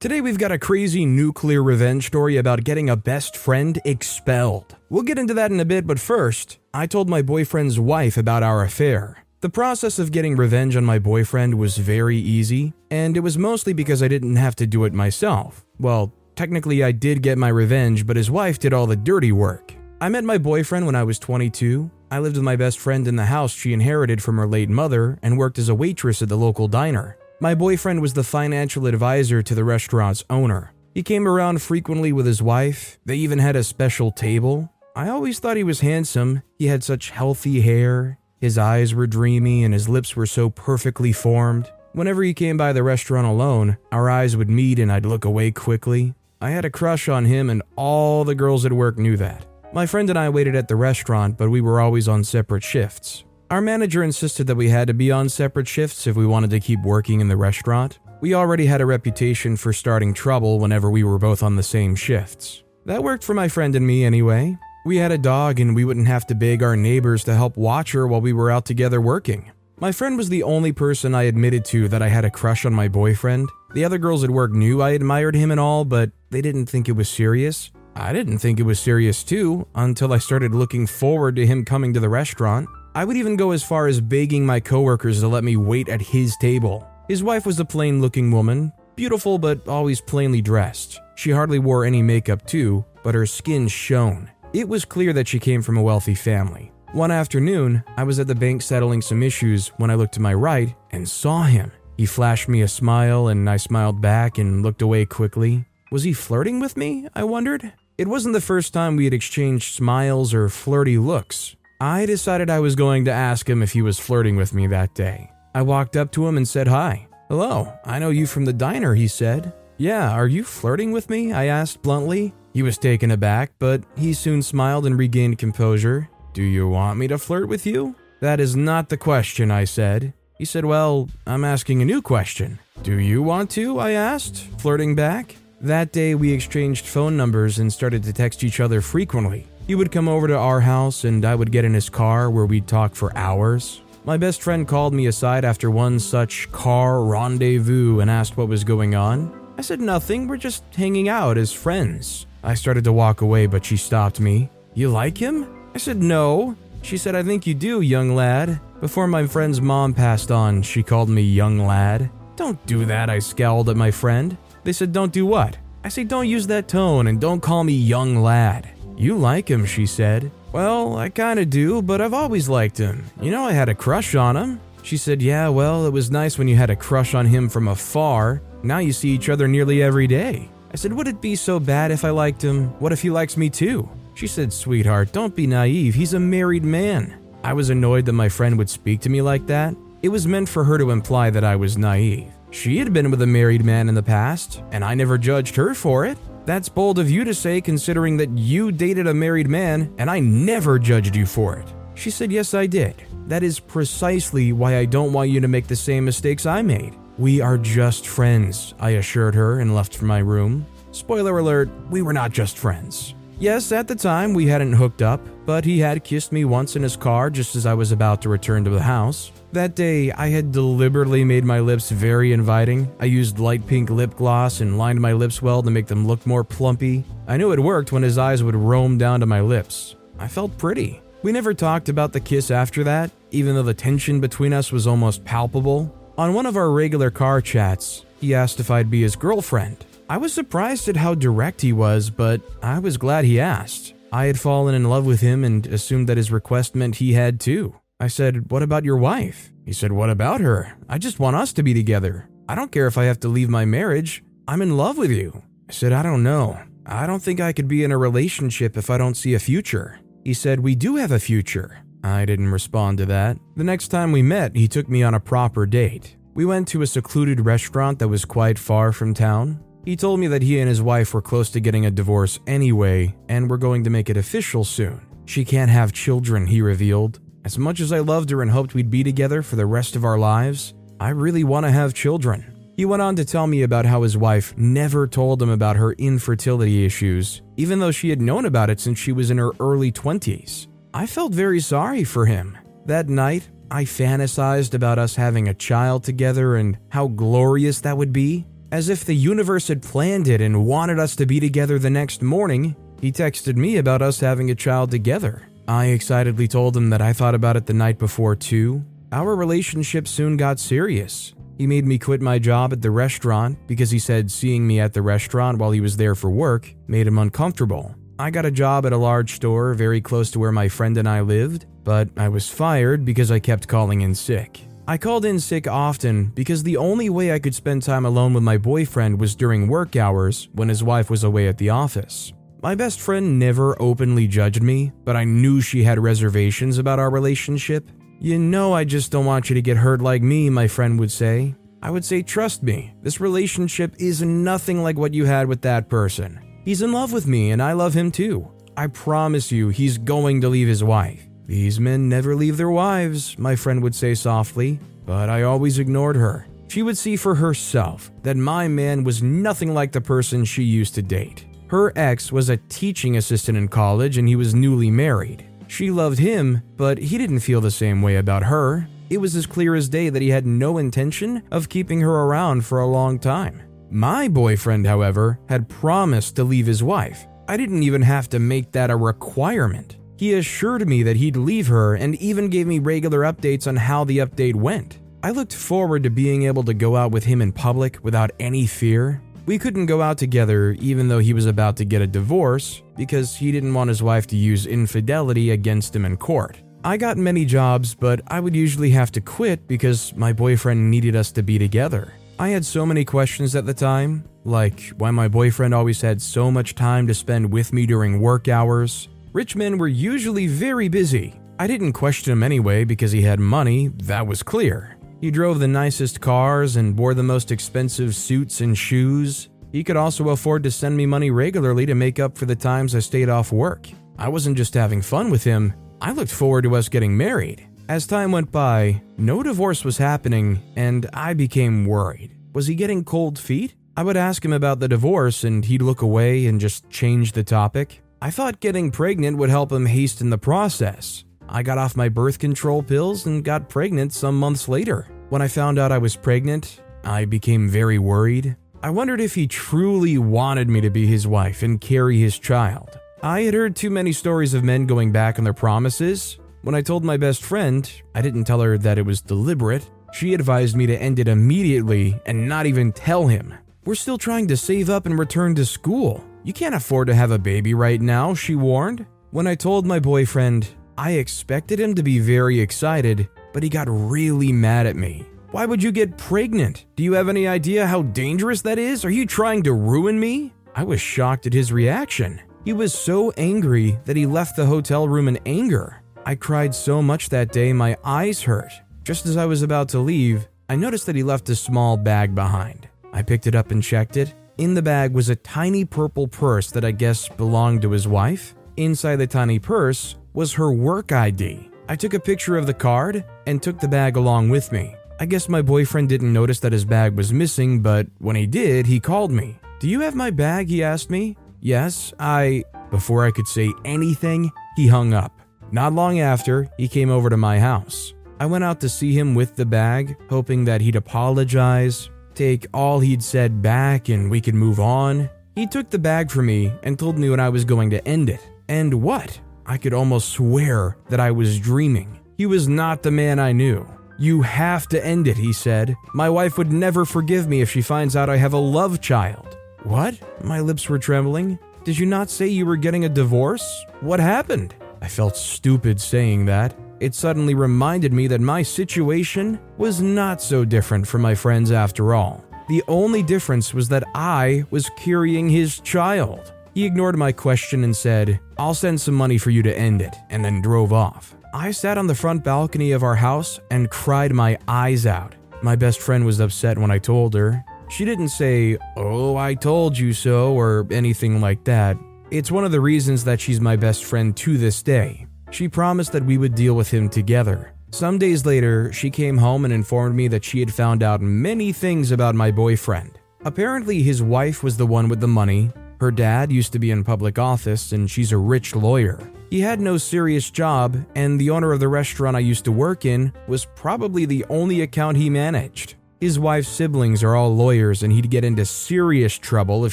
Today, 0.00 0.22
we've 0.22 0.38
got 0.38 0.52
a 0.52 0.58
crazy 0.58 1.04
nuclear 1.04 1.62
revenge 1.62 2.06
story 2.06 2.38
about 2.38 2.64
getting 2.64 2.88
a 2.88 2.96
best 2.96 3.36
friend 3.36 3.78
expelled. 3.84 4.76
We'll 4.88 5.02
get 5.02 5.18
into 5.18 5.34
that 5.34 5.50
in 5.50 5.60
a 5.60 5.66
bit, 5.66 5.86
but 5.86 6.00
first, 6.00 6.58
I 6.72 6.86
told 6.86 7.10
my 7.10 7.20
boyfriend's 7.20 7.78
wife 7.78 8.16
about 8.16 8.42
our 8.42 8.62
affair. 8.62 9.23
The 9.44 9.50
process 9.50 9.98
of 9.98 10.10
getting 10.10 10.36
revenge 10.36 10.74
on 10.74 10.86
my 10.86 10.98
boyfriend 10.98 11.56
was 11.56 11.76
very 11.76 12.16
easy, 12.16 12.72
and 12.90 13.14
it 13.14 13.20
was 13.20 13.36
mostly 13.36 13.74
because 13.74 14.02
I 14.02 14.08
didn't 14.08 14.36
have 14.36 14.56
to 14.56 14.66
do 14.66 14.84
it 14.84 14.94
myself. 14.94 15.66
Well, 15.78 16.14
technically, 16.34 16.82
I 16.82 16.92
did 16.92 17.20
get 17.20 17.36
my 17.36 17.48
revenge, 17.48 18.06
but 18.06 18.16
his 18.16 18.30
wife 18.30 18.58
did 18.58 18.72
all 18.72 18.86
the 18.86 18.96
dirty 18.96 19.32
work. 19.32 19.74
I 20.00 20.08
met 20.08 20.24
my 20.24 20.38
boyfriend 20.38 20.86
when 20.86 20.94
I 20.94 21.02
was 21.02 21.18
22. 21.18 21.90
I 22.10 22.20
lived 22.20 22.36
with 22.36 22.42
my 22.42 22.56
best 22.56 22.78
friend 22.78 23.06
in 23.06 23.16
the 23.16 23.26
house 23.26 23.52
she 23.52 23.74
inherited 23.74 24.22
from 24.22 24.38
her 24.38 24.46
late 24.46 24.70
mother 24.70 25.18
and 25.20 25.36
worked 25.36 25.58
as 25.58 25.68
a 25.68 25.74
waitress 25.74 26.22
at 26.22 26.30
the 26.30 26.38
local 26.38 26.66
diner. 26.66 27.18
My 27.38 27.54
boyfriend 27.54 28.00
was 28.00 28.14
the 28.14 28.24
financial 28.24 28.86
advisor 28.86 29.42
to 29.42 29.54
the 29.54 29.62
restaurant's 29.62 30.24
owner. 30.30 30.72
He 30.94 31.02
came 31.02 31.28
around 31.28 31.60
frequently 31.60 32.14
with 32.14 32.24
his 32.24 32.40
wife. 32.40 32.98
They 33.04 33.16
even 33.16 33.40
had 33.40 33.56
a 33.56 33.62
special 33.62 34.10
table. 34.10 34.72
I 34.96 35.10
always 35.10 35.38
thought 35.38 35.58
he 35.58 35.64
was 35.64 35.80
handsome. 35.80 36.40
He 36.58 36.68
had 36.68 36.82
such 36.82 37.10
healthy 37.10 37.60
hair. 37.60 38.18
His 38.44 38.58
eyes 38.58 38.94
were 38.94 39.06
dreamy 39.06 39.64
and 39.64 39.72
his 39.72 39.88
lips 39.88 40.16
were 40.16 40.26
so 40.26 40.50
perfectly 40.50 41.12
formed. 41.12 41.72
Whenever 41.92 42.22
he 42.22 42.34
came 42.34 42.58
by 42.58 42.74
the 42.74 42.82
restaurant 42.82 43.26
alone, 43.26 43.78
our 43.90 44.10
eyes 44.10 44.36
would 44.36 44.50
meet 44.50 44.78
and 44.78 44.92
I'd 44.92 45.06
look 45.06 45.24
away 45.24 45.50
quickly. 45.50 46.12
I 46.42 46.50
had 46.50 46.66
a 46.66 46.70
crush 46.70 47.08
on 47.08 47.24
him, 47.24 47.48
and 47.48 47.62
all 47.74 48.22
the 48.22 48.34
girls 48.34 48.66
at 48.66 48.72
work 48.74 48.98
knew 48.98 49.16
that. 49.16 49.46
My 49.72 49.86
friend 49.86 50.10
and 50.10 50.18
I 50.18 50.28
waited 50.28 50.54
at 50.56 50.68
the 50.68 50.76
restaurant, 50.76 51.38
but 51.38 51.48
we 51.48 51.62
were 51.62 51.80
always 51.80 52.06
on 52.06 52.22
separate 52.22 52.62
shifts. 52.62 53.24
Our 53.50 53.62
manager 53.62 54.02
insisted 54.02 54.46
that 54.48 54.56
we 54.56 54.68
had 54.68 54.88
to 54.88 54.94
be 54.94 55.10
on 55.10 55.30
separate 55.30 55.66
shifts 55.66 56.06
if 56.06 56.14
we 56.14 56.26
wanted 56.26 56.50
to 56.50 56.60
keep 56.60 56.82
working 56.82 57.22
in 57.22 57.28
the 57.28 57.38
restaurant. 57.38 57.98
We 58.20 58.34
already 58.34 58.66
had 58.66 58.82
a 58.82 58.86
reputation 58.86 59.56
for 59.56 59.72
starting 59.72 60.12
trouble 60.12 60.58
whenever 60.58 60.90
we 60.90 61.02
were 61.02 61.16
both 61.16 61.42
on 61.42 61.56
the 61.56 61.62
same 61.62 61.96
shifts. 61.96 62.62
That 62.84 63.02
worked 63.02 63.24
for 63.24 63.32
my 63.32 63.48
friend 63.48 63.74
and 63.74 63.86
me 63.86 64.04
anyway. 64.04 64.58
We 64.86 64.98
had 64.98 65.12
a 65.12 65.18
dog 65.18 65.60
and 65.60 65.74
we 65.74 65.86
wouldn't 65.86 66.08
have 66.08 66.26
to 66.26 66.34
beg 66.34 66.62
our 66.62 66.76
neighbors 66.76 67.24
to 67.24 67.34
help 67.34 67.56
watch 67.56 67.92
her 67.92 68.06
while 68.06 68.20
we 68.20 68.34
were 68.34 68.50
out 68.50 68.66
together 68.66 69.00
working. 69.00 69.50
My 69.80 69.92
friend 69.92 70.18
was 70.18 70.28
the 70.28 70.42
only 70.42 70.72
person 70.72 71.14
I 71.14 71.22
admitted 71.22 71.64
to 71.66 71.88
that 71.88 72.02
I 72.02 72.08
had 72.08 72.26
a 72.26 72.30
crush 72.30 72.66
on 72.66 72.74
my 72.74 72.88
boyfriend. 72.88 73.48
The 73.72 73.86
other 73.86 73.96
girls 73.96 74.24
at 74.24 74.30
work 74.30 74.52
knew 74.52 74.82
I 74.82 74.90
admired 74.90 75.36
him 75.36 75.50
and 75.50 75.58
all, 75.58 75.86
but 75.86 76.10
they 76.28 76.42
didn't 76.42 76.66
think 76.66 76.86
it 76.86 76.92
was 76.92 77.08
serious. 77.08 77.70
I 77.96 78.12
didn't 78.12 78.40
think 78.40 78.60
it 78.60 78.64
was 78.64 78.78
serious 78.78 79.24
too 79.24 79.66
until 79.74 80.12
I 80.12 80.18
started 80.18 80.54
looking 80.54 80.86
forward 80.86 81.36
to 81.36 81.46
him 81.46 81.64
coming 81.64 81.94
to 81.94 82.00
the 82.00 82.10
restaurant. 82.10 82.68
I 82.94 83.06
would 83.06 83.16
even 83.16 83.36
go 83.36 83.52
as 83.52 83.62
far 83.62 83.86
as 83.86 84.02
begging 84.02 84.44
my 84.44 84.60
coworkers 84.60 85.20
to 85.20 85.28
let 85.28 85.44
me 85.44 85.56
wait 85.56 85.88
at 85.88 86.02
his 86.02 86.36
table. 86.36 86.86
His 87.08 87.22
wife 87.22 87.46
was 87.46 87.58
a 87.58 87.64
plain 87.64 88.02
looking 88.02 88.30
woman, 88.30 88.70
beautiful 88.96 89.38
but 89.38 89.66
always 89.66 90.02
plainly 90.02 90.42
dressed. 90.42 91.00
She 91.16 91.30
hardly 91.30 91.58
wore 91.58 91.86
any 91.86 92.02
makeup 92.02 92.46
too, 92.46 92.84
but 93.02 93.14
her 93.14 93.24
skin 93.24 93.66
shone. 93.66 94.30
It 94.54 94.68
was 94.68 94.84
clear 94.84 95.12
that 95.14 95.26
she 95.26 95.40
came 95.40 95.62
from 95.62 95.76
a 95.76 95.82
wealthy 95.82 96.14
family. 96.14 96.70
One 96.92 97.10
afternoon, 97.10 97.82
I 97.96 98.04
was 98.04 98.20
at 98.20 98.28
the 98.28 98.36
bank 98.36 98.62
settling 98.62 99.02
some 99.02 99.20
issues 99.20 99.72
when 99.78 99.90
I 99.90 99.96
looked 99.96 100.14
to 100.14 100.22
my 100.22 100.32
right 100.32 100.72
and 100.92 101.08
saw 101.08 101.42
him. 101.42 101.72
He 101.96 102.06
flashed 102.06 102.48
me 102.48 102.62
a 102.62 102.68
smile 102.68 103.26
and 103.26 103.50
I 103.50 103.56
smiled 103.56 104.00
back 104.00 104.38
and 104.38 104.62
looked 104.62 104.80
away 104.80 105.06
quickly. 105.06 105.64
Was 105.90 106.04
he 106.04 106.12
flirting 106.12 106.60
with 106.60 106.76
me? 106.76 107.08
I 107.16 107.24
wondered. 107.24 107.72
It 107.98 108.06
wasn't 108.06 108.32
the 108.32 108.40
first 108.40 108.72
time 108.72 108.94
we 108.94 109.06
had 109.06 109.12
exchanged 109.12 109.74
smiles 109.74 110.32
or 110.32 110.48
flirty 110.48 110.98
looks. 110.98 111.56
I 111.80 112.06
decided 112.06 112.48
I 112.48 112.60
was 112.60 112.76
going 112.76 113.06
to 113.06 113.12
ask 113.12 113.50
him 113.50 113.60
if 113.60 113.72
he 113.72 113.82
was 113.82 113.98
flirting 113.98 114.36
with 114.36 114.54
me 114.54 114.68
that 114.68 114.94
day. 114.94 115.32
I 115.52 115.62
walked 115.62 115.96
up 115.96 116.12
to 116.12 116.28
him 116.28 116.36
and 116.36 116.46
said 116.46 116.68
hi. 116.68 117.08
Hello, 117.28 117.72
I 117.84 117.98
know 117.98 118.10
you 118.10 118.28
from 118.28 118.44
the 118.44 118.52
diner, 118.52 118.94
he 118.94 119.08
said. 119.08 119.52
Yeah, 119.78 120.12
are 120.12 120.28
you 120.28 120.44
flirting 120.44 120.92
with 120.92 121.10
me? 121.10 121.32
I 121.32 121.46
asked 121.46 121.82
bluntly. 121.82 122.32
He 122.54 122.62
was 122.62 122.78
taken 122.78 123.10
aback, 123.10 123.50
but 123.58 123.82
he 123.96 124.12
soon 124.12 124.40
smiled 124.40 124.86
and 124.86 124.96
regained 124.96 125.38
composure. 125.38 126.08
Do 126.32 126.42
you 126.42 126.68
want 126.68 127.00
me 127.00 127.08
to 127.08 127.18
flirt 127.18 127.48
with 127.48 127.66
you? 127.66 127.96
That 128.20 128.38
is 128.38 128.54
not 128.54 128.88
the 128.88 128.96
question, 128.96 129.50
I 129.50 129.64
said. 129.64 130.12
He 130.38 130.44
said, 130.44 130.64
Well, 130.64 131.08
I'm 131.26 131.44
asking 131.44 131.82
a 131.82 131.84
new 131.84 132.00
question. 132.00 132.60
Do 132.84 133.00
you 133.00 133.24
want 133.24 133.50
to? 133.50 133.80
I 133.80 133.90
asked, 133.90 134.36
flirting 134.58 134.94
back. 134.94 135.34
That 135.60 135.90
day, 135.90 136.14
we 136.14 136.32
exchanged 136.32 136.86
phone 136.86 137.16
numbers 137.16 137.58
and 137.58 137.72
started 137.72 138.04
to 138.04 138.12
text 138.12 138.44
each 138.44 138.60
other 138.60 138.80
frequently. 138.80 139.48
He 139.66 139.74
would 139.74 139.90
come 139.90 140.08
over 140.08 140.28
to 140.28 140.36
our 140.36 140.60
house, 140.60 141.02
and 141.02 141.24
I 141.24 141.34
would 141.34 141.50
get 141.50 141.64
in 141.64 141.74
his 141.74 141.90
car 141.90 142.30
where 142.30 142.46
we'd 142.46 142.68
talk 142.68 142.94
for 142.94 143.16
hours. 143.16 143.80
My 144.04 144.16
best 144.16 144.42
friend 144.42 144.68
called 144.68 144.94
me 144.94 145.06
aside 145.06 145.44
after 145.44 145.72
one 145.72 145.98
such 145.98 146.52
car 146.52 147.02
rendezvous 147.02 147.98
and 147.98 148.08
asked 148.08 148.36
what 148.36 148.48
was 148.48 148.62
going 148.62 148.94
on. 148.94 149.32
I 149.58 149.62
said 149.62 149.80
nothing, 149.80 150.28
we're 150.28 150.36
just 150.36 150.62
hanging 150.74 151.08
out 151.08 151.36
as 151.36 151.52
friends. 151.52 152.26
I 152.44 152.54
started 152.54 152.84
to 152.84 152.92
walk 152.92 153.22
away, 153.22 153.46
but 153.46 153.64
she 153.64 153.78
stopped 153.78 154.20
me. 154.20 154.50
You 154.74 154.90
like 154.90 155.16
him? 155.16 155.46
I 155.74 155.78
said 155.78 156.02
no. 156.02 156.56
She 156.82 156.98
said, 156.98 157.14
I 157.14 157.22
think 157.22 157.46
you 157.46 157.54
do, 157.54 157.80
young 157.80 158.14
lad. 158.14 158.60
Before 158.82 159.06
my 159.06 159.26
friend's 159.26 159.62
mom 159.62 159.94
passed 159.94 160.30
on, 160.30 160.60
she 160.60 160.82
called 160.82 161.08
me 161.08 161.22
young 161.22 161.58
lad. 161.58 162.10
Don't 162.36 162.64
do 162.66 162.84
that, 162.84 163.08
I 163.08 163.18
scowled 163.20 163.70
at 163.70 163.76
my 163.76 163.90
friend. 163.90 164.36
They 164.62 164.72
said, 164.72 164.92
Don't 164.92 165.12
do 165.12 165.24
what? 165.24 165.56
I 165.82 165.88
said, 165.88 166.08
Don't 166.08 166.28
use 166.28 166.46
that 166.48 166.68
tone 166.68 167.06
and 167.06 167.18
don't 167.18 167.40
call 167.40 167.64
me 167.64 167.72
young 167.72 168.22
lad. 168.22 168.68
You 168.96 169.16
like 169.16 169.48
him, 169.48 169.64
she 169.64 169.86
said. 169.86 170.30
Well, 170.52 170.98
I 170.98 171.08
kinda 171.08 171.46
do, 171.46 171.80
but 171.80 172.02
I've 172.02 172.14
always 172.14 172.48
liked 172.48 172.76
him. 172.76 173.04
You 173.20 173.30
know, 173.30 173.44
I 173.44 173.52
had 173.52 173.70
a 173.70 173.74
crush 173.74 174.14
on 174.14 174.36
him. 174.36 174.60
She 174.82 174.98
said, 174.98 175.22
Yeah, 175.22 175.48
well, 175.48 175.86
it 175.86 175.92
was 175.92 176.10
nice 176.10 176.36
when 176.36 176.48
you 176.48 176.56
had 176.56 176.70
a 176.70 176.76
crush 176.76 177.14
on 177.14 177.24
him 177.24 177.48
from 177.48 177.68
afar. 177.68 178.42
Now 178.62 178.78
you 178.78 178.92
see 178.92 179.08
each 179.08 179.30
other 179.30 179.48
nearly 179.48 179.82
every 179.82 180.06
day. 180.06 180.50
I 180.74 180.76
said, 180.76 180.92
Would 180.92 181.06
it 181.06 181.20
be 181.20 181.36
so 181.36 181.60
bad 181.60 181.92
if 181.92 182.04
I 182.04 182.10
liked 182.10 182.42
him? 182.42 182.70
What 182.80 182.90
if 182.90 183.00
he 183.00 183.08
likes 183.08 183.36
me 183.36 183.48
too? 183.48 183.88
She 184.14 184.26
said, 184.26 184.52
Sweetheart, 184.52 185.12
don't 185.12 185.36
be 185.36 185.46
naive. 185.46 185.94
He's 185.94 186.14
a 186.14 186.20
married 186.20 186.64
man. 186.64 187.16
I 187.44 187.52
was 187.52 187.70
annoyed 187.70 188.06
that 188.06 188.14
my 188.14 188.28
friend 188.28 188.58
would 188.58 188.68
speak 188.68 189.00
to 189.02 189.08
me 189.08 189.22
like 189.22 189.46
that. 189.46 189.76
It 190.02 190.08
was 190.08 190.26
meant 190.26 190.48
for 190.48 190.64
her 190.64 190.76
to 190.78 190.90
imply 190.90 191.30
that 191.30 191.44
I 191.44 191.54
was 191.54 191.78
naive. 191.78 192.32
She 192.50 192.78
had 192.78 192.92
been 192.92 193.08
with 193.12 193.22
a 193.22 193.26
married 193.26 193.64
man 193.64 193.88
in 193.88 193.94
the 193.94 194.02
past, 194.02 194.64
and 194.72 194.84
I 194.84 194.94
never 194.94 195.16
judged 195.16 195.54
her 195.54 195.74
for 195.74 196.06
it. 196.06 196.18
That's 196.44 196.68
bold 196.68 196.98
of 196.98 197.08
you 197.08 197.22
to 197.22 197.34
say, 197.34 197.60
considering 197.60 198.16
that 198.16 198.36
you 198.36 198.72
dated 198.72 199.06
a 199.06 199.14
married 199.14 199.48
man, 199.48 199.94
and 199.98 200.10
I 200.10 200.18
never 200.18 200.80
judged 200.80 201.14
you 201.14 201.24
for 201.24 201.56
it. 201.56 201.72
She 201.94 202.10
said, 202.10 202.32
Yes, 202.32 202.52
I 202.52 202.66
did. 202.66 202.96
That 203.28 203.44
is 203.44 203.60
precisely 203.60 204.50
why 204.52 204.78
I 204.78 204.86
don't 204.86 205.12
want 205.12 205.30
you 205.30 205.40
to 205.40 205.46
make 205.46 205.68
the 205.68 205.76
same 205.76 206.04
mistakes 206.04 206.46
I 206.46 206.62
made. 206.62 206.96
We 207.16 207.40
are 207.40 207.56
just 207.56 208.08
friends, 208.08 208.74
I 208.80 208.90
assured 208.90 209.36
her 209.36 209.60
and 209.60 209.72
left 209.72 209.94
for 209.94 210.04
my 210.04 210.18
room. 210.18 210.66
Spoiler 210.90 211.38
alert, 211.38 211.70
we 211.88 212.02
were 212.02 212.12
not 212.12 212.32
just 212.32 212.58
friends. 212.58 213.14
Yes, 213.38 213.70
at 213.70 213.86
the 213.86 213.94
time 213.94 214.34
we 214.34 214.46
hadn't 214.46 214.72
hooked 214.72 215.00
up, 215.00 215.20
but 215.46 215.64
he 215.64 215.78
had 215.78 216.02
kissed 216.02 216.32
me 216.32 216.44
once 216.44 216.74
in 216.74 216.82
his 216.82 216.96
car 216.96 217.30
just 217.30 217.54
as 217.54 217.66
I 217.66 217.74
was 217.74 217.92
about 217.92 218.20
to 218.22 218.28
return 218.28 218.64
to 218.64 218.70
the 218.70 218.82
house. 218.82 219.30
That 219.52 219.76
day, 219.76 220.10
I 220.10 220.28
had 220.28 220.50
deliberately 220.50 221.22
made 221.22 221.44
my 221.44 221.60
lips 221.60 221.88
very 221.90 222.32
inviting. 222.32 222.92
I 222.98 223.04
used 223.04 223.38
light 223.38 223.64
pink 223.68 223.90
lip 223.90 224.16
gloss 224.16 224.60
and 224.60 224.76
lined 224.76 225.00
my 225.00 225.12
lips 225.12 225.40
well 225.40 225.62
to 225.62 225.70
make 225.70 225.86
them 225.86 226.08
look 226.08 226.26
more 226.26 226.42
plumpy. 226.42 227.04
I 227.28 227.36
knew 227.36 227.52
it 227.52 227.60
worked 227.60 227.92
when 227.92 228.02
his 228.02 228.18
eyes 228.18 228.42
would 228.42 228.56
roam 228.56 228.98
down 228.98 229.20
to 229.20 229.26
my 229.26 229.40
lips. 229.40 229.94
I 230.18 230.26
felt 230.26 230.58
pretty. 230.58 231.00
We 231.22 231.30
never 231.30 231.54
talked 231.54 231.88
about 231.88 232.12
the 232.12 232.20
kiss 232.20 232.50
after 232.50 232.82
that, 232.84 233.12
even 233.30 233.54
though 233.54 233.62
the 233.62 233.72
tension 233.72 234.20
between 234.20 234.52
us 234.52 234.72
was 234.72 234.88
almost 234.88 235.24
palpable. 235.24 235.94
On 236.16 236.32
one 236.32 236.46
of 236.46 236.56
our 236.56 236.70
regular 236.70 237.10
car 237.10 237.40
chats, 237.40 238.04
he 238.20 238.34
asked 238.34 238.60
if 238.60 238.70
I'd 238.70 238.88
be 238.88 239.02
his 239.02 239.16
girlfriend. 239.16 239.84
I 240.08 240.16
was 240.16 240.32
surprised 240.32 240.88
at 240.88 240.96
how 240.96 241.16
direct 241.16 241.60
he 241.60 241.72
was, 241.72 242.08
but 242.08 242.40
I 242.62 242.78
was 242.78 242.96
glad 242.96 243.24
he 243.24 243.40
asked. 243.40 243.94
I 244.12 244.26
had 244.26 244.38
fallen 244.38 244.76
in 244.76 244.84
love 244.84 245.06
with 245.06 245.20
him 245.20 245.42
and 245.42 245.66
assumed 245.66 246.08
that 246.08 246.16
his 246.16 246.30
request 246.30 246.76
meant 246.76 246.96
he 246.96 247.14
had 247.14 247.40
too. 247.40 247.74
I 247.98 248.06
said, 248.06 248.52
What 248.52 248.62
about 248.62 248.84
your 248.84 248.96
wife? 248.96 249.52
He 249.66 249.72
said, 249.72 249.90
What 249.90 250.08
about 250.08 250.40
her? 250.40 250.76
I 250.88 250.98
just 250.98 251.18
want 251.18 251.34
us 251.34 251.52
to 251.54 251.64
be 251.64 251.74
together. 251.74 252.28
I 252.48 252.54
don't 252.54 252.70
care 252.70 252.86
if 252.86 252.96
I 252.96 253.06
have 253.06 253.18
to 253.20 253.28
leave 253.28 253.48
my 253.48 253.64
marriage. 253.64 254.22
I'm 254.46 254.62
in 254.62 254.76
love 254.76 254.98
with 254.98 255.10
you. 255.10 255.42
I 255.68 255.72
said, 255.72 255.92
I 255.92 256.04
don't 256.04 256.22
know. 256.22 256.60
I 256.86 257.08
don't 257.08 257.22
think 257.22 257.40
I 257.40 257.52
could 257.52 257.66
be 257.66 257.82
in 257.82 257.90
a 257.90 257.98
relationship 257.98 258.76
if 258.76 258.88
I 258.88 258.98
don't 258.98 259.16
see 259.16 259.34
a 259.34 259.40
future. 259.40 259.98
He 260.22 260.34
said, 260.34 260.60
We 260.60 260.76
do 260.76 260.94
have 260.94 261.10
a 261.10 261.18
future. 261.18 261.83
I 262.04 262.26
didn't 262.26 262.48
respond 262.48 262.98
to 262.98 263.06
that. 263.06 263.38
The 263.56 263.64
next 263.64 263.88
time 263.88 264.12
we 264.12 264.20
met, 264.20 264.54
he 264.54 264.68
took 264.68 264.90
me 264.90 265.02
on 265.02 265.14
a 265.14 265.20
proper 265.20 265.64
date. 265.64 266.16
We 266.34 266.44
went 266.44 266.68
to 266.68 266.82
a 266.82 266.86
secluded 266.86 267.40
restaurant 267.40 267.98
that 267.98 268.08
was 268.08 268.26
quite 268.26 268.58
far 268.58 268.92
from 268.92 269.14
town. 269.14 269.64
He 269.86 269.96
told 269.96 270.20
me 270.20 270.26
that 270.26 270.42
he 270.42 270.60
and 270.60 270.68
his 270.68 270.82
wife 270.82 271.14
were 271.14 271.22
close 271.22 271.48
to 271.50 271.60
getting 271.60 271.86
a 271.86 271.90
divorce 271.90 272.40
anyway, 272.46 273.16
and 273.30 273.48
were 273.48 273.56
going 273.56 273.84
to 273.84 273.90
make 273.90 274.10
it 274.10 274.18
official 274.18 274.64
soon. 274.64 275.00
She 275.24 275.46
can't 275.46 275.70
have 275.70 275.92
children, 275.92 276.46
he 276.46 276.60
revealed. 276.60 277.20
As 277.46 277.58
much 277.58 277.80
as 277.80 277.90
I 277.90 278.00
loved 278.00 278.28
her 278.30 278.42
and 278.42 278.50
hoped 278.50 278.74
we'd 278.74 278.90
be 278.90 279.02
together 279.02 279.40
for 279.40 279.56
the 279.56 279.64
rest 279.64 279.96
of 279.96 280.04
our 280.04 280.18
lives, 280.18 280.74
I 281.00 281.08
really 281.08 281.44
want 281.44 281.64
to 281.64 281.72
have 281.72 281.94
children. 281.94 282.72
He 282.76 282.84
went 282.84 283.00
on 283.00 283.16
to 283.16 283.24
tell 283.24 283.46
me 283.46 283.62
about 283.62 283.86
how 283.86 284.02
his 284.02 284.16
wife 284.16 284.54
never 284.58 285.06
told 285.06 285.40
him 285.40 285.50
about 285.50 285.76
her 285.76 285.92
infertility 285.94 286.84
issues, 286.84 287.40
even 287.56 287.78
though 287.78 287.92
she 287.92 288.10
had 288.10 288.20
known 288.20 288.44
about 288.44 288.68
it 288.68 288.80
since 288.80 288.98
she 288.98 289.12
was 289.12 289.30
in 289.30 289.38
her 289.38 289.52
early 289.58 289.90
20s. 289.90 290.66
I 290.96 291.06
felt 291.06 291.34
very 291.34 291.58
sorry 291.58 292.04
for 292.04 292.24
him. 292.24 292.56
That 292.86 293.08
night, 293.08 293.48
I 293.68 293.82
fantasized 293.82 294.74
about 294.74 294.96
us 294.96 295.16
having 295.16 295.48
a 295.48 295.54
child 295.54 296.04
together 296.04 296.54
and 296.54 296.78
how 296.90 297.08
glorious 297.08 297.80
that 297.80 297.98
would 297.98 298.12
be. 298.12 298.46
As 298.70 298.88
if 298.88 299.04
the 299.04 299.16
universe 299.16 299.66
had 299.66 299.82
planned 299.82 300.28
it 300.28 300.40
and 300.40 300.64
wanted 300.64 301.00
us 301.00 301.16
to 301.16 301.26
be 301.26 301.40
together 301.40 301.80
the 301.80 301.90
next 301.90 302.22
morning, 302.22 302.76
he 303.00 303.10
texted 303.10 303.56
me 303.56 303.78
about 303.78 304.02
us 304.02 304.20
having 304.20 304.52
a 304.52 304.54
child 304.54 304.92
together. 304.92 305.42
I 305.66 305.86
excitedly 305.86 306.46
told 306.46 306.76
him 306.76 306.90
that 306.90 307.02
I 307.02 307.12
thought 307.12 307.34
about 307.34 307.56
it 307.56 307.66
the 307.66 307.74
night 307.74 307.98
before 307.98 308.36
too. 308.36 308.84
Our 309.10 309.34
relationship 309.34 310.06
soon 310.06 310.36
got 310.36 310.60
serious. 310.60 311.34
He 311.58 311.66
made 311.66 311.86
me 311.86 311.98
quit 311.98 312.20
my 312.20 312.38
job 312.38 312.72
at 312.72 312.82
the 312.82 312.92
restaurant 312.92 313.58
because 313.66 313.90
he 313.90 313.98
said 313.98 314.30
seeing 314.30 314.64
me 314.64 314.78
at 314.78 314.92
the 314.92 315.02
restaurant 315.02 315.58
while 315.58 315.72
he 315.72 315.80
was 315.80 315.96
there 315.96 316.14
for 316.14 316.30
work 316.30 316.72
made 316.86 317.08
him 317.08 317.18
uncomfortable. 317.18 317.96
I 318.16 318.30
got 318.30 318.46
a 318.46 318.50
job 318.50 318.86
at 318.86 318.92
a 318.92 318.96
large 318.96 319.34
store 319.34 319.74
very 319.74 320.00
close 320.00 320.30
to 320.30 320.38
where 320.38 320.52
my 320.52 320.68
friend 320.68 320.96
and 320.98 321.08
I 321.08 321.20
lived, 321.20 321.66
but 321.82 322.08
I 322.16 322.28
was 322.28 322.48
fired 322.48 323.04
because 323.04 323.32
I 323.32 323.40
kept 323.40 323.66
calling 323.66 324.02
in 324.02 324.14
sick. 324.14 324.60
I 324.86 324.98
called 324.98 325.24
in 325.24 325.40
sick 325.40 325.66
often 325.66 326.26
because 326.26 326.62
the 326.62 326.76
only 326.76 327.10
way 327.10 327.32
I 327.32 327.40
could 327.40 327.56
spend 327.56 327.82
time 327.82 328.04
alone 328.04 328.32
with 328.32 328.44
my 328.44 328.56
boyfriend 328.56 329.18
was 329.18 329.34
during 329.34 329.66
work 329.66 329.96
hours 329.96 330.48
when 330.52 330.68
his 330.68 330.84
wife 330.84 331.10
was 331.10 331.24
away 331.24 331.48
at 331.48 331.58
the 331.58 331.70
office. 331.70 332.32
My 332.62 332.76
best 332.76 333.00
friend 333.00 333.36
never 333.40 333.80
openly 333.82 334.28
judged 334.28 334.62
me, 334.62 334.92
but 335.04 335.16
I 335.16 335.24
knew 335.24 335.60
she 335.60 335.82
had 335.82 335.98
reservations 335.98 336.78
about 336.78 337.00
our 337.00 337.10
relationship. 337.10 337.90
You 338.20 338.38
know, 338.38 338.72
I 338.74 338.84
just 338.84 339.10
don't 339.10 339.26
want 339.26 339.50
you 339.50 339.54
to 339.54 339.62
get 339.62 339.76
hurt 339.76 340.00
like 340.00 340.22
me, 340.22 340.50
my 340.50 340.68
friend 340.68 341.00
would 341.00 341.10
say. 341.10 341.56
I 341.82 341.90
would 341.90 342.04
say, 342.04 342.22
trust 342.22 342.62
me, 342.62 342.94
this 343.02 343.20
relationship 343.20 343.96
is 343.98 344.22
nothing 344.22 344.84
like 344.84 344.98
what 344.98 345.14
you 345.14 345.24
had 345.24 345.48
with 345.48 345.62
that 345.62 345.88
person. 345.88 346.38
He's 346.64 346.80
in 346.80 346.92
love 346.92 347.12
with 347.12 347.26
me 347.26 347.50
and 347.50 347.62
I 347.62 347.72
love 347.74 347.92
him 347.92 348.10
too. 348.10 348.50
I 348.76 348.86
promise 348.86 349.52
you, 349.52 349.68
he's 349.68 349.98
going 349.98 350.40
to 350.40 350.48
leave 350.48 350.66
his 350.66 350.82
wife. 350.82 351.22
These 351.46 351.78
men 351.78 352.08
never 352.08 352.34
leave 352.34 352.56
their 352.56 352.70
wives, 352.70 353.38
my 353.38 353.54
friend 353.54 353.82
would 353.82 353.94
say 353.94 354.14
softly, 354.14 354.80
but 355.04 355.28
I 355.28 355.42
always 355.42 355.78
ignored 355.78 356.16
her. 356.16 356.46
She 356.68 356.82
would 356.82 356.96
see 356.96 357.16
for 357.16 357.34
herself 357.34 358.10
that 358.22 358.38
my 358.38 358.66
man 358.66 359.04
was 359.04 359.22
nothing 359.22 359.74
like 359.74 359.92
the 359.92 360.00
person 360.00 360.44
she 360.44 360.64
used 360.64 360.94
to 360.94 361.02
date. 361.02 361.44
Her 361.68 361.92
ex 361.96 362.32
was 362.32 362.48
a 362.48 362.56
teaching 362.56 363.18
assistant 363.18 363.58
in 363.58 363.68
college 363.68 364.16
and 364.16 364.26
he 364.26 364.34
was 364.34 364.54
newly 364.54 364.90
married. 364.90 365.46
She 365.68 365.90
loved 365.90 366.18
him, 366.18 366.62
but 366.76 366.96
he 366.96 367.18
didn't 367.18 367.40
feel 367.40 367.60
the 367.60 367.70
same 367.70 368.00
way 368.00 368.16
about 368.16 368.44
her. 368.44 368.88
It 369.10 369.18
was 369.18 369.36
as 369.36 369.44
clear 369.44 369.74
as 369.74 369.90
day 369.90 370.08
that 370.08 370.22
he 370.22 370.30
had 370.30 370.46
no 370.46 370.78
intention 370.78 371.42
of 371.50 371.68
keeping 371.68 372.00
her 372.00 372.22
around 372.22 372.64
for 372.64 372.80
a 372.80 372.86
long 372.86 373.18
time. 373.18 373.62
My 373.94 374.26
boyfriend, 374.26 374.88
however, 374.88 375.38
had 375.48 375.68
promised 375.68 376.34
to 376.34 376.42
leave 376.42 376.66
his 376.66 376.82
wife. 376.82 377.28
I 377.46 377.56
didn't 377.56 377.84
even 377.84 378.02
have 378.02 378.28
to 378.30 378.40
make 378.40 378.72
that 378.72 378.90
a 378.90 378.96
requirement. 378.96 379.98
He 380.16 380.34
assured 380.34 380.88
me 380.88 381.04
that 381.04 381.14
he'd 381.14 381.36
leave 381.36 381.68
her 381.68 381.94
and 381.94 382.16
even 382.16 382.48
gave 382.48 382.66
me 382.66 382.80
regular 382.80 383.20
updates 383.20 383.68
on 383.68 383.76
how 383.76 384.02
the 384.02 384.18
update 384.18 384.56
went. 384.56 384.98
I 385.22 385.30
looked 385.30 385.54
forward 385.54 386.02
to 386.02 386.10
being 386.10 386.42
able 386.42 386.64
to 386.64 386.74
go 386.74 386.96
out 386.96 387.12
with 387.12 387.22
him 387.22 387.40
in 387.40 387.52
public 387.52 388.02
without 388.02 388.32
any 388.40 388.66
fear. 388.66 389.22
We 389.46 389.60
couldn't 389.60 389.86
go 389.86 390.02
out 390.02 390.18
together 390.18 390.72
even 390.80 391.06
though 391.06 391.20
he 391.20 391.32
was 391.32 391.46
about 391.46 391.76
to 391.76 391.84
get 391.84 392.02
a 392.02 392.06
divorce 392.08 392.82
because 392.96 393.36
he 393.36 393.52
didn't 393.52 393.74
want 393.74 393.90
his 393.90 394.02
wife 394.02 394.26
to 394.28 394.36
use 394.36 394.66
infidelity 394.66 395.52
against 395.52 395.94
him 395.94 396.04
in 396.04 396.16
court. 396.16 396.60
I 396.82 396.96
got 396.96 397.16
many 397.16 397.44
jobs, 397.44 397.94
but 397.94 398.22
I 398.26 398.40
would 398.40 398.56
usually 398.56 398.90
have 398.90 399.12
to 399.12 399.20
quit 399.20 399.68
because 399.68 400.12
my 400.16 400.32
boyfriend 400.32 400.90
needed 400.90 401.14
us 401.14 401.30
to 401.30 401.44
be 401.44 401.60
together. 401.60 402.12
I 402.36 402.48
had 402.48 402.66
so 402.66 402.84
many 402.84 403.04
questions 403.04 403.54
at 403.54 403.64
the 403.64 403.74
time, 403.74 404.24
like 404.42 404.88
why 404.98 405.12
my 405.12 405.28
boyfriend 405.28 405.72
always 405.72 406.00
had 406.00 406.20
so 406.20 406.50
much 406.50 406.74
time 406.74 407.06
to 407.06 407.14
spend 407.14 407.52
with 407.52 407.72
me 407.72 407.86
during 407.86 408.20
work 408.20 408.48
hours. 408.48 409.08
Rich 409.32 409.54
men 409.54 409.78
were 409.78 409.86
usually 409.86 410.48
very 410.48 410.88
busy. 410.88 411.38
I 411.60 411.68
didn't 411.68 411.92
question 411.92 412.32
him 412.32 412.42
anyway 412.42 412.82
because 412.82 413.12
he 413.12 413.22
had 413.22 413.38
money, 413.38 413.88
that 414.02 414.26
was 414.26 414.42
clear. 414.42 414.96
He 415.20 415.30
drove 415.30 415.60
the 415.60 415.68
nicest 415.68 416.20
cars 416.20 416.74
and 416.74 416.98
wore 416.98 417.14
the 417.14 417.22
most 417.22 417.52
expensive 417.52 418.16
suits 418.16 418.60
and 418.60 418.76
shoes. 418.76 419.48
He 419.70 419.84
could 419.84 419.96
also 419.96 420.30
afford 420.30 420.64
to 420.64 420.72
send 420.72 420.96
me 420.96 421.06
money 421.06 421.30
regularly 421.30 421.86
to 421.86 421.94
make 421.94 422.18
up 422.18 422.36
for 422.36 422.46
the 422.46 422.56
times 422.56 422.96
I 422.96 422.98
stayed 422.98 423.28
off 423.28 423.52
work. 423.52 423.88
I 424.18 424.28
wasn't 424.28 424.56
just 424.56 424.74
having 424.74 425.02
fun 425.02 425.30
with 425.30 425.44
him, 425.44 425.72
I 426.00 426.10
looked 426.10 426.32
forward 426.32 426.64
to 426.64 426.74
us 426.74 426.88
getting 426.88 427.16
married. 427.16 427.66
As 427.86 428.06
time 428.06 428.32
went 428.32 428.50
by, 428.50 429.02
no 429.18 429.42
divorce 429.42 429.84
was 429.84 429.98
happening, 429.98 430.62
and 430.74 431.06
I 431.12 431.34
became 431.34 431.84
worried. 431.84 432.34
Was 432.54 432.66
he 432.66 432.74
getting 432.74 433.04
cold 433.04 433.38
feet? 433.38 433.74
I 433.94 434.02
would 434.02 434.16
ask 434.16 434.42
him 434.42 434.54
about 434.54 434.80
the 434.80 434.88
divorce, 434.88 435.44
and 435.44 435.62
he'd 435.62 435.82
look 435.82 436.00
away 436.00 436.46
and 436.46 436.58
just 436.58 436.88
change 436.88 437.32
the 437.32 437.44
topic. 437.44 438.02
I 438.22 438.30
thought 438.30 438.60
getting 438.60 438.90
pregnant 438.90 439.36
would 439.36 439.50
help 439.50 439.70
him 439.70 439.84
hasten 439.84 440.30
the 440.30 440.38
process. 440.38 441.24
I 441.46 441.62
got 441.62 441.76
off 441.76 441.94
my 441.94 442.08
birth 442.08 442.38
control 442.38 442.82
pills 442.82 443.26
and 443.26 443.44
got 443.44 443.68
pregnant 443.68 444.14
some 444.14 444.38
months 444.38 444.66
later. 444.66 445.06
When 445.28 445.42
I 445.42 445.48
found 445.48 445.78
out 445.78 445.92
I 445.92 445.98
was 445.98 446.16
pregnant, 446.16 446.80
I 447.04 447.26
became 447.26 447.68
very 447.68 447.98
worried. 447.98 448.56
I 448.82 448.88
wondered 448.88 449.20
if 449.20 449.34
he 449.34 449.46
truly 449.46 450.16
wanted 450.16 450.70
me 450.70 450.80
to 450.80 450.90
be 450.90 451.06
his 451.06 451.26
wife 451.26 451.62
and 451.62 451.78
carry 451.78 452.18
his 452.18 452.38
child. 452.38 452.98
I 453.22 453.42
had 453.42 453.52
heard 453.52 453.76
too 453.76 453.90
many 453.90 454.12
stories 454.12 454.54
of 454.54 454.64
men 454.64 454.86
going 454.86 455.12
back 455.12 455.38
on 455.38 455.44
their 455.44 455.52
promises, 455.52 456.38
when 456.64 456.74
I 456.74 456.80
told 456.80 457.04
my 457.04 457.18
best 457.18 457.42
friend, 457.42 457.90
I 458.14 458.22
didn't 458.22 458.44
tell 458.44 458.60
her 458.62 458.78
that 458.78 458.96
it 458.96 459.04
was 459.04 459.20
deliberate. 459.20 459.88
She 460.14 460.32
advised 460.32 460.74
me 460.74 460.86
to 460.86 460.96
end 460.96 461.18
it 461.18 461.28
immediately 461.28 462.18
and 462.24 462.48
not 462.48 462.64
even 462.64 462.90
tell 462.90 463.26
him. 463.26 463.52
We're 463.84 463.94
still 463.94 464.16
trying 464.16 464.48
to 464.48 464.56
save 464.56 464.88
up 464.88 465.04
and 465.04 465.18
return 465.18 465.54
to 465.56 465.66
school. 465.66 466.24
You 466.42 466.54
can't 466.54 466.74
afford 466.74 467.08
to 467.08 467.14
have 467.14 467.30
a 467.30 467.38
baby 467.38 467.74
right 467.74 468.00
now, 468.00 468.32
she 468.32 468.54
warned. 468.54 469.04
When 469.30 469.46
I 469.46 469.54
told 469.54 469.84
my 469.84 469.98
boyfriend, 469.98 470.68
I 470.96 471.12
expected 471.12 471.78
him 471.78 471.94
to 471.96 472.02
be 472.02 472.18
very 472.18 472.58
excited, 472.60 473.28
but 473.52 473.62
he 473.62 473.68
got 473.68 473.88
really 473.90 474.52
mad 474.52 474.86
at 474.86 474.96
me. 474.96 475.26
Why 475.50 475.66
would 475.66 475.82
you 475.82 475.92
get 475.92 476.16
pregnant? 476.16 476.86
Do 476.96 477.02
you 477.02 477.12
have 477.12 477.28
any 477.28 477.46
idea 477.46 477.86
how 477.86 478.02
dangerous 478.02 478.62
that 478.62 478.78
is? 478.78 479.04
Are 479.04 479.10
you 479.10 479.26
trying 479.26 479.64
to 479.64 479.74
ruin 479.74 480.18
me? 480.18 480.54
I 480.74 480.82
was 480.82 481.00
shocked 481.00 481.46
at 481.46 481.52
his 481.52 481.72
reaction. 481.72 482.40
He 482.64 482.72
was 482.72 482.94
so 482.94 483.32
angry 483.32 483.98
that 484.06 484.16
he 484.16 484.24
left 484.24 484.56
the 484.56 484.64
hotel 484.64 485.06
room 485.06 485.28
in 485.28 485.38
anger. 485.44 486.00
I 486.26 486.34
cried 486.34 486.74
so 486.74 487.02
much 487.02 487.28
that 487.28 487.52
day 487.52 487.74
my 487.74 487.98
eyes 488.02 488.42
hurt. 488.42 488.72
Just 489.02 489.26
as 489.26 489.36
I 489.36 489.44
was 489.44 489.60
about 489.60 489.90
to 489.90 489.98
leave, 489.98 490.48
I 490.70 490.76
noticed 490.76 491.04
that 491.04 491.16
he 491.16 491.22
left 491.22 491.50
a 491.50 491.54
small 491.54 491.98
bag 491.98 492.34
behind. 492.34 492.88
I 493.12 493.20
picked 493.20 493.46
it 493.46 493.54
up 493.54 493.70
and 493.70 493.82
checked 493.82 494.16
it. 494.16 494.32
In 494.56 494.72
the 494.72 494.80
bag 494.80 495.12
was 495.12 495.28
a 495.28 495.36
tiny 495.36 495.84
purple 495.84 496.26
purse 496.26 496.70
that 496.70 496.84
I 496.84 496.92
guess 496.92 497.28
belonged 497.28 497.82
to 497.82 497.90
his 497.90 498.08
wife. 498.08 498.54
Inside 498.78 499.16
the 499.16 499.26
tiny 499.26 499.58
purse 499.58 500.16
was 500.32 500.54
her 500.54 500.72
work 500.72 501.12
ID. 501.12 501.68
I 501.90 501.96
took 501.96 502.14
a 502.14 502.20
picture 502.20 502.56
of 502.56 502.66
the 502.66 502.72
card 502.72 503.22
and 503.46 503.62
took 503.62 503.78
the 503.78 503.88
bag 503.88 504.16
along 504.16 504.48
with 504.48 504.72
me. 504.72 504.96
I 505.20 505.26
guess 505.26 505.50
my 505.50 505.60
boyfriend 505.60 506.08
didn't 506.08 506.32
notice 506.32 506.58
that 506.60 506.72
his 506.72 506.86
bag 506.86 507.14
was 507.16 507.34
missing, 507.34 507.82
but 507.82 508.06
when 508.18 508.34
he 508.34 508.46
did, 508.46 508.86
he 508.86 508.98
called 508.98 509.30
me. 509.30 509.58
Do 509.78 509.88
you 509.90 510.00
have 510.00 510.14
my 510.14 510.30
bag? 510.30 510.68
He 510.68 510.82
asked 510.82 511.10
me. 511.10 511.36
Yes, 511.60 512.14
I. 512.18 512.64
Before 512.90 513.26
I 513.26 513.30
could 513.30 513.46
say 513.46 513.72
anything, 513.84 514.50
he 514.76 514.86
hung 514.86 515.12
up. 515.12 515.43
Not 515.72 515.92
long 515.92 516.20
after, 516.20 516.70
he 516.76 516.88
came 516.88 517.10
over 517.10 517.30
to 517.30 517.36
my 517.36 517.58
house. 517.58 518.14
I 518.40 518.46
went 518.46 518.64
out 518.64 518.80
to 518.80 518.88
see 518.88 519.12
him 519.12 519.34
with 519.34 519.56
the 519.56 519.66
bag, 519.66 520.16
hoping 520.28 520.64
that 520.64 520.80
he'd 520.80 520.96
apologize, 520.96 522.10
take 522.34 522.66
all 522.74 523.00
he'd 523.00 523.22
said 523.22 523.62
back, 523.62 524.08
and 524.08 524.30
we 524.30 524.40
could 524.40 524.54
move 524.54 524.80
on. 524.80 525.30
He 525.54 525.66
took 525.66 525.90
the 525.90 525.98
bag 525.98 526.30
from 526.30 526.46
me 526.46 526.72
and 526.82 526.98
told 526.98 527.18
me 527.18 527.30
when 527.30 527.40
I 527.40 527.48
was 527.48 527.64
going 527.64 527.90
to 527.90 528.06
end 528.06 528.28
it. 528.28 528.40
And 528.68 529.02
what? 529.02 529.38
I 529.66 529.78
could 529.78 529.94
almost 529.94 530.30
swear 530.30 530.96
that 531.08 531.20
I 531.20 531.30
was 531.30 531.60
dreaming. 531.60 532.18
He 532.36 532.46
was 532.46 532.68
not 532.68 533.02
the 533.02 533.10
man 533.10 533.38
I 533.38 533.52
knew. 533.52 533.86
You 534.18 534.42
have 534.42 534.88
to 534.88 535.04
end 535.04 535.26
it, 535.28 535.36
he 535.36 535.52
said. 535.52 535.96
My 536.12 536.28
wife 536.28 536.58
would 536.58 536.72
never 536.72 537.04
forgive 537.04 537.48
me 537.48 537.60
if 537.60 537.70
she 537.70 537.82
finds 537.82 538.14
out 538.16 538.28
I 538.28 538.36
have 538.36 538.52
a 538.52 538.58
love 538.58 539.00
child. 539.00 539.56
What? 539.84 540.18
My 540.42 540.60
lips 540.60 540.88
were 540.88 540.98
trembling. 540.98 541.58
Did 541.84 541.98
you 541.98 542.06
not 542.06 542.30
say 542.30 542.46
you 542.46 542.66
were 542.66 542.76
getting 542.76 543.04
a 543.04 543.08
divorce? 543.08 543.84
What 544.00 544.20
happened? 544.20 544.74
I 545.04 545.08
felt 545.08 545.36
stupid 545.36 546.00
saying 546.00 546.46
that. 546.46 546.74
It 546.98 547.14
suddenly 547.14 547.54
reminded 547.54 548.14
me 548.14 548.26
that 548.28 548.40
my 548.40 548.62
situation 548.62 549.60
was 549.76 550.00
not 550.00 550.40
so 550.40 550.64
different 550.64 551.06
from 551.06 551.20
my 551.20 551.34
friends 551.34 551.70
after 551.70 552.14
all. 552.14 552.42
The 552.70 552.82
only 552.88 553.22
difference 553.22 553.74
was 553.74 553.86
that 553.90 554.04
I 554.14 554.64
was 554.70 554.90
carrying 554.96 555.50
his 555.50 555.80
child. 555.80 556.54
He 556.72 556.86
ignored 556.86 557.18
my 557.18 557.32
question 557.32 557.84
and 557.84 557.94
said, 557.94 558.40
I'll 558.56 558.72
send 558.72 558.98
some 558.98 559.14
money 559.14 559.36
for 559.36 559.50
you 559.50 559.62
to 559.64 559.78
end 559.78 560.00
it, 560.00 560.16
and 560.30 560.42
then 560.42 560.62
drove 560.62 560.94
off. 560.94 561.36
I 561.52 561.72
sat 561.72 561.98
on 561.98 562.06
the 562.06 562.14
front 562.14 562.42
balcony 562.42 562.92
of 562.92 563.02
our 563.02 563.16
house 563.16 563.60
and 563.70 563.90
cried 563.90 564.32
my 564.32 564.56
eyes 564.68 565.04
out. 565.04 565.34
My 565.62 565.76
best 565.76 566.00
friend 566.00 566.24
was 566.24 566.40
upset 566.40 566.78
when 566.78 566.90
I 566.90 566.96
told 566.98 567.34
her. 567.34 567.62
She 567.90 568.06
didn't 568.06 568.30
say, 568.30 568.78
Oh, 568.96 569.36
I 569.36 569.52
told 569.52 569.98
you 569.98 570.14
so, 570.14 570.54
or 570.54 570.86
anything 570.90 571.42
like 571.42 571.62
that. 571.64 571.98
It's 572.34 572.50
one 572.50 572.64
of 572.64 572.72
the 572.72 572.80
reasons 572.80 573.22
that 573.24 573.40
she's 573.40 573.60
my 573.60 573.76
best 573.76 574.02
friend 574.02 574.36
to 574.38 574.58
this 574.58 574.82
day. 574.82 575.28
She 575.52 575.68
promised 575.68 576.10
that 576.10 576.26
we 576.26 576.36
would 576.36 576.56
deal 576.56 576.74
with 576.74 576.90
him 576.90 577.08
together. 577.08 577.74
Some 577.92 578.18
days 578.18 578.44
later, 578.44 578.92
she 578.92 579.08
came 579.08 579.38
home 579.38 579.64
and 579.64 579.72
informed 579.72 580.16
me 580.16 580.26
that 580.26 580.42
she 580.42 580.58
had 580.58 580.74
found 580.74 581.04
out 581.04 581.20
many 581.20 581.70
things 581.70 582.10
about 582.10 582.34
my 582.34 582.50
boyfriend. 582.50 583.20
Apparently, 583.44 584.02
his 584.02 584.20
wife 584.20 584.64
was 584.64 584.76
the 584.76 584.84
one 584.84 585.08
with 585.08 585.20
the 585.20 585.28
money. 585.28 585.70
Her 586.00 586.10
dad 586.10 586.50
used 586.50 586.72
to 586.72 586.80
be 586.80 586.90
in 586.90 587.04
public 587.04 587.38
office, 587.38 587.92
and 587.92 588.10
she's 588.10 588.32
a 588.32 588.36
rich 588.36 588.74
lawyer. 588.74 589.20
He 589.48 589.60
had 589.60 589.80
no 589.80 589.96
serious 589.96 590.50
job, 590.50 591.06
and 591.14 591.40
the 591.40 591.50
owner 591.50 591.72
of 591.72 591.78
the 591.78 591.86
restaurant 591.86 592.36
I 592.36 592.40
used 592.40 592.64
to 592.64 592.72
work 592.72 593.04
in 593.04 593.32
was 593.46 593.68
probably 593.76 594.24
the 594.24 594.44
only 594.50 594.80
account 594.80 595.18
he 595.18 595.30
managed. 595.30 595.94
His 596.24 596.38
wife's 596.38 596.68
siblings 596.68 597.22
are 597.22 597.36
all 597.36 597.54
lawyers, 597.54 598.02
and 598.02 598.10
he'd 598.10 598.30
get 598.30 598.46
into 598.46 598.64
serious 598.64 599.36
trouble 599.36 599.84
if 599.84 599.92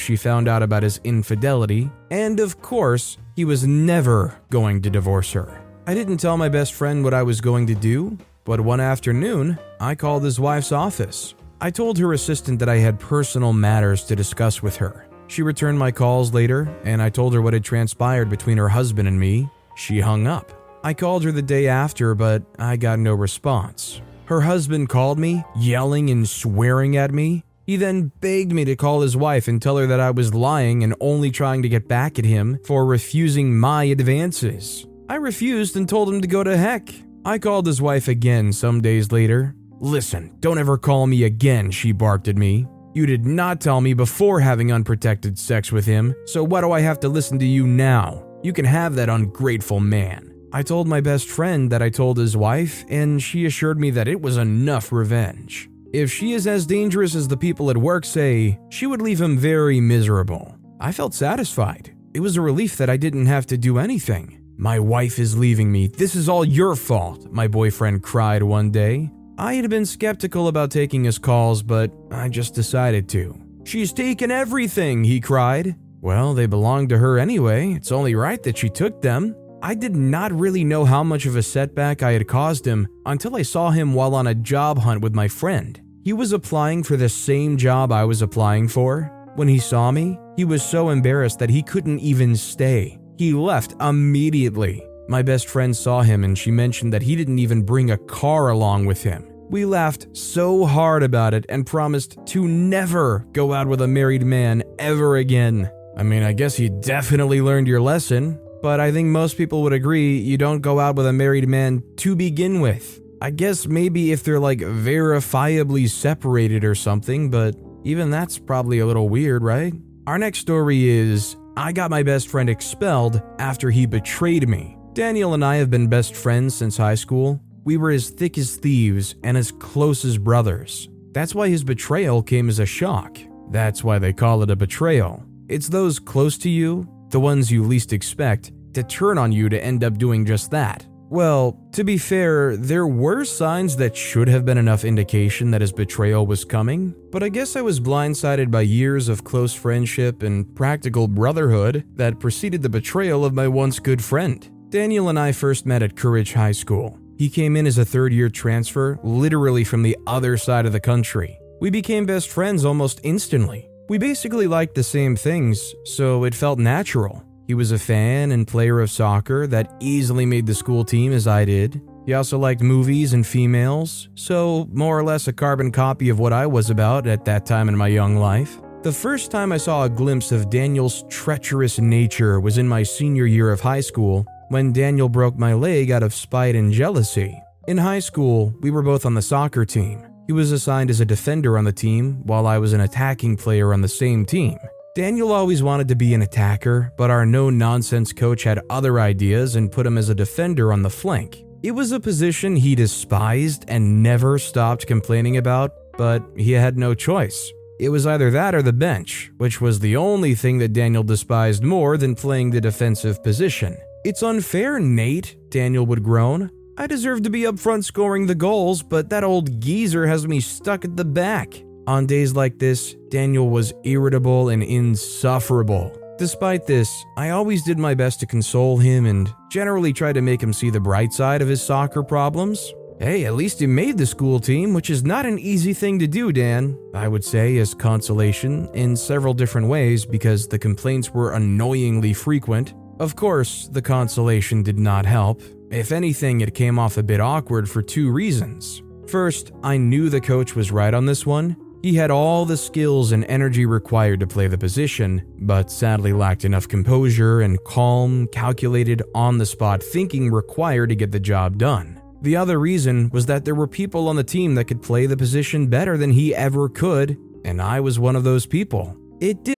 she 0.00 0.16
found 0.16 0.48
out 0.48 0.62
about 0.62 0.82
his 0.82 0.98
infidelity. 1.04 1.90
And 2.10 2.40
of 2.40 2.62
course, 2.62 3.18
he 3.36 3.44
was 3.44 3.66
never 3.66 4.40
going 4.48 4.80
to 4.80 4.88
divorce 4.88 5.32
her. 5.32 5.60
I 5.86 5.92
didn't 5.92 6.16
tell 6.16 6.38
my 6.38 6.48
best 6.48 6.72
friend 6.72 7.04
what 7.04 7.12
I 7.12 7.22
was 7.22 7.42
going 7.42 7.66
to 7.66 7.74
do, 7.74 8.16
but 8.44 8.62
one 8.62 8.80
afternoon, 8.80 9.58
I 9.78 9.94
called 9.94 10.24
his 10.24 10.40
wife's 10.40 10.72
office. 10.72 11.34
I 11.60 11.70
told 11.70 11.98
her 11.98 12.14
assistant 12.14 12.60
that 12.60 12.68
I 12.70 12.76
had 12.78 12.98
personal 12.98 13.52
matters 13.52 14.02
to 14.04 14.16
discuss 14.16 14.62
with 14.62 14.76
her. 14.76 15.06
She 15.26 15.42
returned 15.42 15.78
my 15.78 15.90
calls 15.90 16.32
later, 16.32 16.74
and 16.82 17.02
I 17.02 17.10
told 17.10 17.34
her 17.34 17.42
what 17.42 17.52
had 17.52 17.62
transpired 17.62 18.30
between 18.30 18.56
her 18.56 18.70
husband 18.70 19.06
and 19.06 19.20
me. 19.20 19.50
She 19.74 20.00
hung 20.00 20.26
up. 20.26 20.50
I 20.82 20.94
called 20.94 21.24
her 21.24 21.32
the 21.32 21.42
day 21.42 21.68
after, 21.68 22.14
but 22.14 22.42
I 22.58 22.78
got 22.78 22.98
no 22.98 23.12
response. 23.12 24.00
Her 24.32 24.40
husband 24.40 24.88
called 24.88 25.18
me, 25.18 25.44
yelling 25.54 26.08
and 26.08 26.26
swearing 26.26 26.96
at 26.96 27.12
me. 27.12 27.44
He 27.66 27.76
then 27.76 28.12
begged 28.22 28.50
me 28.50 28.64
to 28.64 28.74
call 28.74 29.02
his 29.02 29.14
wife 29.14 29.46
and 29.46 29.60
tell 29.60 29.76
her 29.76 29.86
that 29.86 30.00
I 30.00 30.10
was 30.10 30.32
lying 30.32 30.82
and 30.82 30.94
only 31.00 31.30
trying 31.30 31.60
to 31.60 31.68
get 31.68 31.86
back 31.86 32.18
at 32.18 32.24
him 32.24 32.58
for 32.64 32.86
refusing 32.86 33.54
my 33.54 33.84
advances. 33.84 34.86
I 35.10 35.16
refused 35.16 35.76
and 35.76 35.86
told 35.86 36.08
him 36.08 36.22
to 36.22 36.26
go 36.26 36.42
to 36.42 36.56
heck. 36.56 36.88
I 37.26 37.38
called 37.38 37.66
his 37.66 37.82
wife 37.82 38.08
again 38.08 38.54
some 38.54 38.80
days 38.80 39.12
later. 39.12 39.54
Listen, 39.80 40.34
don't 40.40 40.58
ever 40.58 40.78
call 40.78 41.06
me 41.06 41.24
again, 41.24 41.70
she 41.70 41.92
barked 41.92 42.26
at 42.26 42.38
me. 42.38 42.66
You 42.94 43.04
did 43.04 43.26
not 43.26 43.60
tell 43.60 43.82
me 43.82 43.92
before 43.92 44.40
having 44.40 44.72
unprotected 44.72 45.38
sex 45.38 45.70
with 45.70 45.84
him, 45.84 46.14
so 46.24 46.42
why 46.42 46.62
do 46.62 46.72
I 46.72 46.80
have 46.80 47.00
to 47.00 47.10
listen 47.10 47.38
to 47.40 47.46
you 47.46 47.66
now? 47.66 48.24
You 48.42 48.54
can 48.54 48.64
have 48.64 48.94
that 48.94 49.10
ungrateful 49.10 49.80
man. 49.80 50.31
I 50.54 50.62
told 50.62 50.86
my 50.86 51.00
best 51.00 51.28
friend 51.28 51.72
that 51.72 51.80
I 51.80 51.88
told 51.88 52.18
his 52.18 52.36
wife, 52.36 52.84
and 52.90 53.22
she 53.22 53.46
assured 53.46 53.80
me 53.80 53.90
that 53.90 54.06
it 54.06 54.20
was 54.20 54.36
enough 54.36 54.92
revenge. 54.92 55.70
If 55.94 56.12
she 56.12 56.32
is 56.32 56.46
as 56.46 56.66
dangerous 56.66 57.14
as 57.14 57.26
the 57.26 57.36
people 57.36 57.70
at 57.70 57.76
work 57.76 58.04
say, 58.04 58.58
she 58.70 58.86
would 58.86 59.00
leave 59.00 59.20
him 59.20 59.38
very 59.38 59.80
miserable. 59.80 60.54
I 60.78 60.92
felt 60.92 61.14
satisfied. 61.14 61.94
It 62.12 62.20
was 62.20 62.36
a 62.36 62.42
relief 62.42 62.76
that 62.76 62.90
I 62.90 62.98
didn't 62.98 63.26
have 63.26 63.46
to 63.46 63.56
do 63.56 63.78
anything. 63.78 64.42
My 64.58 64.78
wife 64.78 65.18
is 65.18 65.38
leaving 65.38 65.72
me. 65.72 65.86
This 65.86 66.14
is 66.14 66.28
all 66.28 66.44
your 66.44 66.76
fault, 66.76 67.32
my 67.32 67.48
boyfriend 67.48 68.02
cried 68.02 68.42
one 68.42 68.70
day. 68.70 69.10
I 69.38 69.54
had 69.54 69.70
been 69.70 69.86
skeptical 69.86 70.48
about 70.48 70.70
taking 70.70 71.04
his 71.04 71.18
calls, 71.18 71.62
but 71.62 71.90
I 72.10 72.28
just 72.28 72.54
decided 72.54 73.08
to. 73.10 73.38
She's 73.64 73.92
taken 73.92 74.30
everything, 74.30 75.04
he 75.04 75.20
cried. 75.20 75.76
Well, 76.00 76.34
they 76.34 76.46
belonged 76.46 76.90
to 76.90 76.98
her 76.98 77.18
anyway. 77.18 77.72
It's 77.72 77.92
only 77.92 78.14
right 78.14 78.42
that 78.42 78.58
she 78.58 78.68
took 78.68 79.00
them. 79.00 79.34
I 79.64 79.76
did 79.76 79.94
not 79.94 80.32
really 80.32 80.64
know 80.64 80.84
how 80.84 81.04
much 81.04 81.24
of 81.24 81.36
a 81.36 81.42
setback 81.42 82.02
I 82.02 82.14
had 82.14 82.26
caused 82.26 82.66
him 82.66 82.88
until 83.06 83.36
I 83.36 83.42
saw 83.42 83.70
him 83.70 83.94
while 83.94 84.12
on 84.16 84.26
a 84.26 84.34
job 84.34 84.80
hunt 84.80 85.02
with 85.02 85.14
my 85.14 85.28
friend. 85.28 85.80
He 86.02 86.12
was 86.12 86.32
applying 86.32 86.82
for 86.82 86.96
the 86.96 87.08
same 87.08 87.56
job 87.56 87.92
I 87.92 88.04
was 88.04 88.22
applying 88.22 88.66
for. 88.66 89.04
When 89.36 89.46
he 89.46 89.60
saw 89.60 89.92
me, 89.92 90.18
he 90.36 90.44
was 90.44 90.64
so 90.64 90.88
embarrassed 90.88 91.38
that 91.38 91.48
he 91.48 91.62
couldn't 91.62 92.00
even 92.00 92.34
stay. 92.34 92.98
He 93.18 93.32
left 93.34 93.80
immediately. 93.80 94.84
My 95.06 95.22
best 95.22 95.48
friend 95.48 95.76
saw 95.76 96.02
him 96.02 96.24
and 96.24 96.36
she 96.36 96.50
mentioned 96.50 96.92
that 96.92 97.02
he 97.02 97.14
didn't 97.14 97.38
even 97.38 97.62
bring 97.62 97.92
a 97.92 97.98
car 97.98 98.48
along 98.48 98.86
with 98.86 99.04
him. 99.04 99.28
We 99.48 99.64
laughed 99.64 100.08
so 100.12 100.66
hard 100.66 101.04
about 101.04 101.34
it 101.34 101.46
and 101.48 101.64
promised 101.64 102.18
to 102.26 102.48
never 102.48 103.24
go 103.32 103.52
out 103.52 103.68
with 103.68 103.80
a 103.82 103.86
married 103.86 104.24
man 104.24 104.64
ever 104.80 105.18
again. 105.18 105.70
I 105.96 106.02
mean, 106.02 106.24
I 106.24 106.32
guess 106.32 106.58
you 106.58 106.68
definitely 106.68 107.40
learned 107.40 107.68
your 107.68 107.80
lesson, 107.80 108.40
but 108.62 108.80
I 108.80 108.92
think 108.92 109.08
most 109.08 109.36
people 109.36 109.62
would 109.62 109.72
agree 109.72 110.18
you 110.18 110.38
don't 110.38 110.60
go 110.60 110.78
out 110.78 110.96
with 110.96 111.06
a 111.06 111.12
married 111.12 111.48
man 111.48 111.82
to 111.96 112.14
begin 112.16 112.60
with. 112.60 113.00
I 113.20 113.30
guess 113.30 113.66
maybe 113.66 114.12
if 114.12 114.22
they're 114.24 114.40
like 114.40 114.58
verifiably 114.58 115.88
separated 115.88 116.64
or 116.64 116.74
something, 116.74 117.30
but 117.30 117.54
even 117.84 118.10
that's 118.10 118.38
probably 118.38 118.78
a 118.78 118.86
little 118.86 119.08
weird, 119.08 119.42
right? 119.42 119.74
Our 120.06 120.18
next 120.18 120.38
story 120.38 120.88
is 120.88 121.36
I 121.56 121.72
got 121.72 121.90
my 121.90 122.02
best 122.02 122.28
friend 122.28 122.48
expelled 122.48 123.20
after 123.38 123.70
he 123.70 123.86
betrayed 123.86 124.48
me. 124.48 124.76
Daniel 124.94 125.34
and 125.34 125.44
I 125.44 125.56
have 125.56 125.70
been 125.70 125.88
best 125.88 126.14
friends 126.14 126.54
since 126.54 126.76
high 126.76 126.94
school. 126.94 127.40
We 127.64 127.76
were 127.76 127.90
as 127.90 128.10
thick 128.10 128.38
as 128.38 128.56
thieves 128.56 129.14
and 129.22 129.36
as 129.36 129.52
close 129.52 130.04
as 130.04 130.18
brothers. 130.18 130.88
That's 131.12 131.34
why 131.34 131.48
his 131.48 131.62
betrayal 131.62 132.22
came 132.22 132.48
as 132.48 132.58
a 132.58 132.66
shock. 132.66 133.18
That's 133.50 133.84
why 133.84 133.98
they 133.98 134.12
call 134.12 134.42
it 134.42 134.50
a 134.50 134.56
betrayal. 134.56 135.24
It's 135.48 135.68
those 135.68 135.98
close 135.98 136.38
to 136.38 136.50
you, 136.50 136.88
the 137.12 137.20
ones 137.20 137.52
you 137.52 137.62
least 137.62 137.92
expect, 137.92 138.50
to 138.74 138.82
turn 138.82 139.18
on 139.18 139.30
you 139.30 139.48
to 139.48 139.62
end 139.62 139.84
up 139.84 139.98
doing 139.98 140.26
just 140.26 140.50
that. 140.50 140.86
Well, 141.12 141.60
to 141.72 141.84
be 141.84 141.98
fair, 141.98 142.56
there 142.56 142.86
were 142.86 143.26
signs 143.26 143.76
that 143.76 143.94
should 143.94 144.28
have 144.28 144.46
been 144.46 144.56
enough 144.56 144.82
indication 144.82 145.50
that 145.50 145.60
his 145.60 145.70
betrayal 145.70 146.26
was 146.26 146.42
coming, 146.42 146.94
but 147.10 147.22
I 147.22 147.28
guess 147.28 147.54
I 147.54 147.60
was 147.60 147.80
blindsided 147.80 148.50
by 148.50 148.62
years 148.62 149.10
of 149.10 149.22
close 149.22 149.52
friendship 149.52 150.22
and 150.22 150.56
practical 150.56 151.06
brotherhood 151.06 151.84
that 151.96 152.18
preceded 152.18 152.62
the 152.62 152.70
betrayal 152.70 153.26
of 153.26 153.34
my 153.34 153.46
once 153.46 153.78
good 153.78 154.02
friend. 154.02 154.48
Daniel 154.70 155.10
and 155.10 155.18
I 155.18 155.32
first 155.32 155.66
met 155.66 155.82
at 155.82 155.96
Courage 155.96 156.32
High 156.32 156.52
School. 156.52 156.98
He 157.18 157.28
came 157.28 157.56
in 157.56 157.66
as 157.66 157.76
a 157.76 157.84
third 157.84 158.14
year 158.14 158.30
transfer, 158.30 158.98
literally 159.02 159.64
from 159.64 159.82
the 159.82 159.98
other 160.06 160.38
side 160.38 160.64
of 160.64 160.72
the 160.72 160.80
country. 160.80 161.38
We 161.60 161.68
became 161.68 162.06
best 162.06 162.30
friends 162.30 162.64
almost 162.64 163.00
instantly. 163.04 163.68
We 163.88 163.98
basically 163.98 164.46
liked 164.46 164.74
the 164.74 164.82
same 164.82 165.16
things, 165.16 165.74
so 165.84 166.24
it 166.24 166.34
felt 166.34 166.58
natural. 166.58 167.22
He 167.46 167.54
was 167.54 167.72
a 167.72 167.78
fan 167.78 168.30
and 168.30 168.46
player 168.46 168.80
of 168.80 168.90
soccer 168.90 169.46
that 169.48 169.74
easily 169.80 170.24
made 170.24 170.46
the 170.46 170.54
school 170.54 170.84
team 170.84 171.12
as 171.12 171.26
I 171.26 171.44
did. 171.44 171.82
He 172.06 172.14
also 172.14 172.38
liked 172.38 172.62
movies 172.62 173.12
and 173.12 173.26
females, 173.26 174.08
so 174.14 174.68
more 174.72 174.98
or 174.98 175.04
less 175.04 175.28
a 175.28 175.32
carbon 175.32 175.72
copy 175.72 176.08
of 176.08 176.18
what 176.18 176.32
I 176.32 176.46
was 176.46 176.70
about 176.70 177.06
at 177.06 177.24
that 177.24 177.44
time 177.44 177.68
in 177.68 177.76
my 177.76 177.88
young 177.88 178.16
life. 178.16 178.60
The 178.82 178.92
first 178.92 179.30
time 179.30 179.52
I 179.52 179.58
saw 179.58 179.84
a 179.84 179.88
glimpse 179.88 180.32
of 180.32 180.50
Daniel's 180.50 181.04
treacherous 181.08 181.78
nature 181.78 182.40
was 182.40 182.58
in 182.58 182.68
my 182.68 182.82
senior 182.82 183.26
year 183.26 183.50
of 183.50 183.60
high 183.60 183.80
school 183.80 184.26
when 184.48 184.72
Daniel 184.72 185.08
broke 185.08 185.36
my 185.36 185.54
leg 185.54 185.90
out 185.90 186.02
of 186.02 186.14
spite 186.14 186.54
and 186.54 186.72
jealousy. 186.72 187.40
In 187.68 187.78
high 187.78 188.00
school, 188.00 188.54
we 188.60 188.70
were 188.70 188.82
both 188.82 189.06
on 189.06 189.14
the 189.14 189.22
soccer 189.22 189.64
team. 189.64 190.11
He 190.26 190.32
was 190.32 190.52
assigned 190.52 190.90
as 190.90 191.00
a 191.00 191.04
defender 191.04 191.58
on 191.58 191.64
the 191.64 191.72
team, 191.72 192.20
while 192.24 192.46
I 192.46 192.58
was 192.58 192.72
an 192.72 192.80
attacking 192.80 193.36
player 193.36 193.72
on 193.72 193.80
the 193.80 193.88
same 193.88 194.24
team. 194.24 194.58
Daniel 194.94 195.32
always 195.32 195.62
wanted 195.62 195.88
to 195.88 195.94
be 195.94 196.14
an 196.14 196.22
attacker, 196.22 196.92
but 196.98 197.10
our 197.10 197.24
no 197.24 197.48
nonsense 197.50 198.12
coach 198.12 198.42
had 198.42 198.60
other 198.68 199.00
ideas 199.00 199.56
and 199.56 199.72
put 199.72 199.86
him 199.86 199.96
as 199.96 200.10
a 200.10 200.14
defender 200.14 200.72
on 200.72 200.82
the 200.82 200.90
flank. 200.90 201.42
It 201.62 201.70
was 201.70 201.92
a 201.92 202.00
position 202.00 202.56
he 202.56 202.74
despised 202.74 203.64
and 203.68 204.02
never 204.02 204.38
stopped 204.38 204.86
complaining 204.86 205.38
about, 205.38 205.72
but 205.96 206.22
he 206.36 206.52
had 206.52 206.76
no 206.76 206.94
choice. 206.94 207.52
It 207.80 207.88
was 207.88 208.06
either 208.06 208.30
that 208.30 208.54
or 208.54 208.62
the 208.62 208.72
bench, 208.72 209.32
which 209.38 209.60
was 209.60 209.80
the 209.80 209.96
only 209.96 210.34
thing 210.34 210.58
that 210.58 210.72
Daniel 210.72 211.02
despised 211.02 211.64
more 211.64 211.96
than 211.96 212.14
playing 212.14 212.50
the 212.50 212.60
defensive 212.60 213.22
position. 213.24 213.76
It's 214.04 214.22
unfair, 214.22 214.78
Nate, 214.78 215.36
Daniel 215.50 215.86
would 215.86 216.02
groan. 216.02 216.50
I 216.76 216.86
deserve 216.86 217.22
to 217.24 217.30
be 217.30 217.46
up 217.46 217.58
front 217.58 217.84
scoring 217.84 218.26
the 218.26 218.34
goals, 218.34 218.82
but 218.82 219.10
that 219.10 219.24
old 219.24 219.60
geezer 219.60 220.06
has 220.06 220.26
me 220.26 220.40
stuck 220.40 220.86
at 220.86 220.96
the 220.96 221.04
back. 221.04 221.62
On 221.86 222.06
days 222.06 222.34
like 222.34 222.58
this, 222.58 222.94
Daniel 223.10 223.50
was 223.50 223.74
irritable 223.84 224.48
and 224.48 224.62
insufferable. 224.62 225.94
Despite 226.18 226.66
this, 226.66 227.04
I 227.18 227.30
always 227.30 227.62
did 227.62 227.78
my 227.78 227.94
best 227.94 228.20
to 228.20 228.26
console 228.26 228.78
him 228.78 229.04
and 229.04 229.32
generally 229.50 229.92
tried 229.92 230.14
to 230.14 230.22
make 230.22 230.42
him 230.42 230.52
see 230.54 230.70
the 230.70 230.80
bright 230.80 231.12
side 231.12 231.42
of 231.42 231.48
his 231.48 231.60
soccer 231.60 232.02
problems. 232.02 232.72
Hey, 232.98 233.26
at 233.26 233.34
least 233.34 233.60
he 233.60 233.66
made 233.66 233.98
the 233.98 234.06
school 234.06 234.40
team, 234.40 234.72
which 234.72 234.88
is 234.88 235.04
not 235.04 235.26
an 235.26 235.38
easy 235.38 235.74
thing 235.74 235.98
to 235.98 236.06
do, 236.06 236.32
Dan, 236.32 236.78
I 236.94 237.06
would 237.06 237.24
say 237.24 237.58
as 237.58 237.74
consolation 237.74 238.68
in 238.72 238.96
several 238.96 239.34
different 239.34 239.66
ways 239.66 240.06
because 240.06 240.48
the 240.48 240.58
complaints 240.58 241.10
were 241.10 241.32
annoyingly 241.32 242.14
frequent. 242.14 242.72
Of 243.00 243.16
course, 243.16 243.68
the 243.72 243.82
consolation 243.82 244.62
did 244.62 244.78
not 244.78 245.04
help. 245.04 245.42
If 245.72 245.90
anything, 245.90 246.42
it 246.42 246.54
came 246.54 246.78
off 246.78 246.98
a 246.98 247.02
bit 247.02 247.18
awkward 247.18 247.66
for 247.66 247.80
two 247.80 248.10
reasons. 248.10 248.82
First, 249.06 249.52
I 249.62 249.78
knew 249.78 250.10
the 250.10 250.20
coach 250.20 250.54
was 250.54 250.70
right 250.70 250.92
on 250.92 251.06
this 251.06 251.24
one. 251.24 251.56
He 251.80 251.94
had 251.94 252.10
all 252.10 252.44
the 252.44 252.58
skills 252.58 253.10
and 253.10 253.24
energy 253.24 253.64
required 253.64 254.20
to 254.20 254.26
play 254.26 254.48
the 254.48 254.58
position, 254.58 255.24
but 255.38 255.70
sadly 255.70 256.12
lacked 256.12 256.44
enough 256.44 256.68
composure 256.68 257.40
and 257.40 257.58
calm, 257.64 258.28
calculated, 258.32 259.02
on 259.14 259.38
the 259.38 259.46
spot 259.46 259.82
thinking 259.82 260.30
required 260.30 260.90
to 260.90 260.94
get 260.94 261.10
the 261.10 261.18
job 261.18 261.56
done. 261.56 261.98
The 262.20 262.36
other 262.36 262.60
reason 262.60 263.08
was 263.08 263.24
that 263.24 263.46
there 263.46 263.54
were 263.54 263.66
people 263.66 264.08
on 264.08 264.16
the 264.16 264.24
team 264.24 264.54
that 264.56 264.66
could 264.66 264.82
play 264.82 265.06
the 265.06 265.16
position 265.16 265.68
better 265.68 265.96
than 265.96 266.10
he 266.10 266.34
ever 266.34 266.68
could, 266.68 267.16
and 267.46 267.62
I 267.62 267.80
was 267.80 267.98
one 267.98 268.14
of 268.14 268.24
those 268.24 268.44
people. 268.44 268.94
It 269.20 269.42
did. 269.42 269.54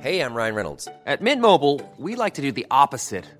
Hey, 0.00 0.20
I'm 0.22 0.34
Ryan 0.34 0.54
Reynolds. 0.56 0.88
At 1.06 1.22
Mint 1.22 1.40
Mobile, 1.40 1.80
we 1.98 2.16
like 2.16 2.34
to 2.34 2.42
do 2.42 2.50
the 2.50 2.66
opposite 2.68 3.26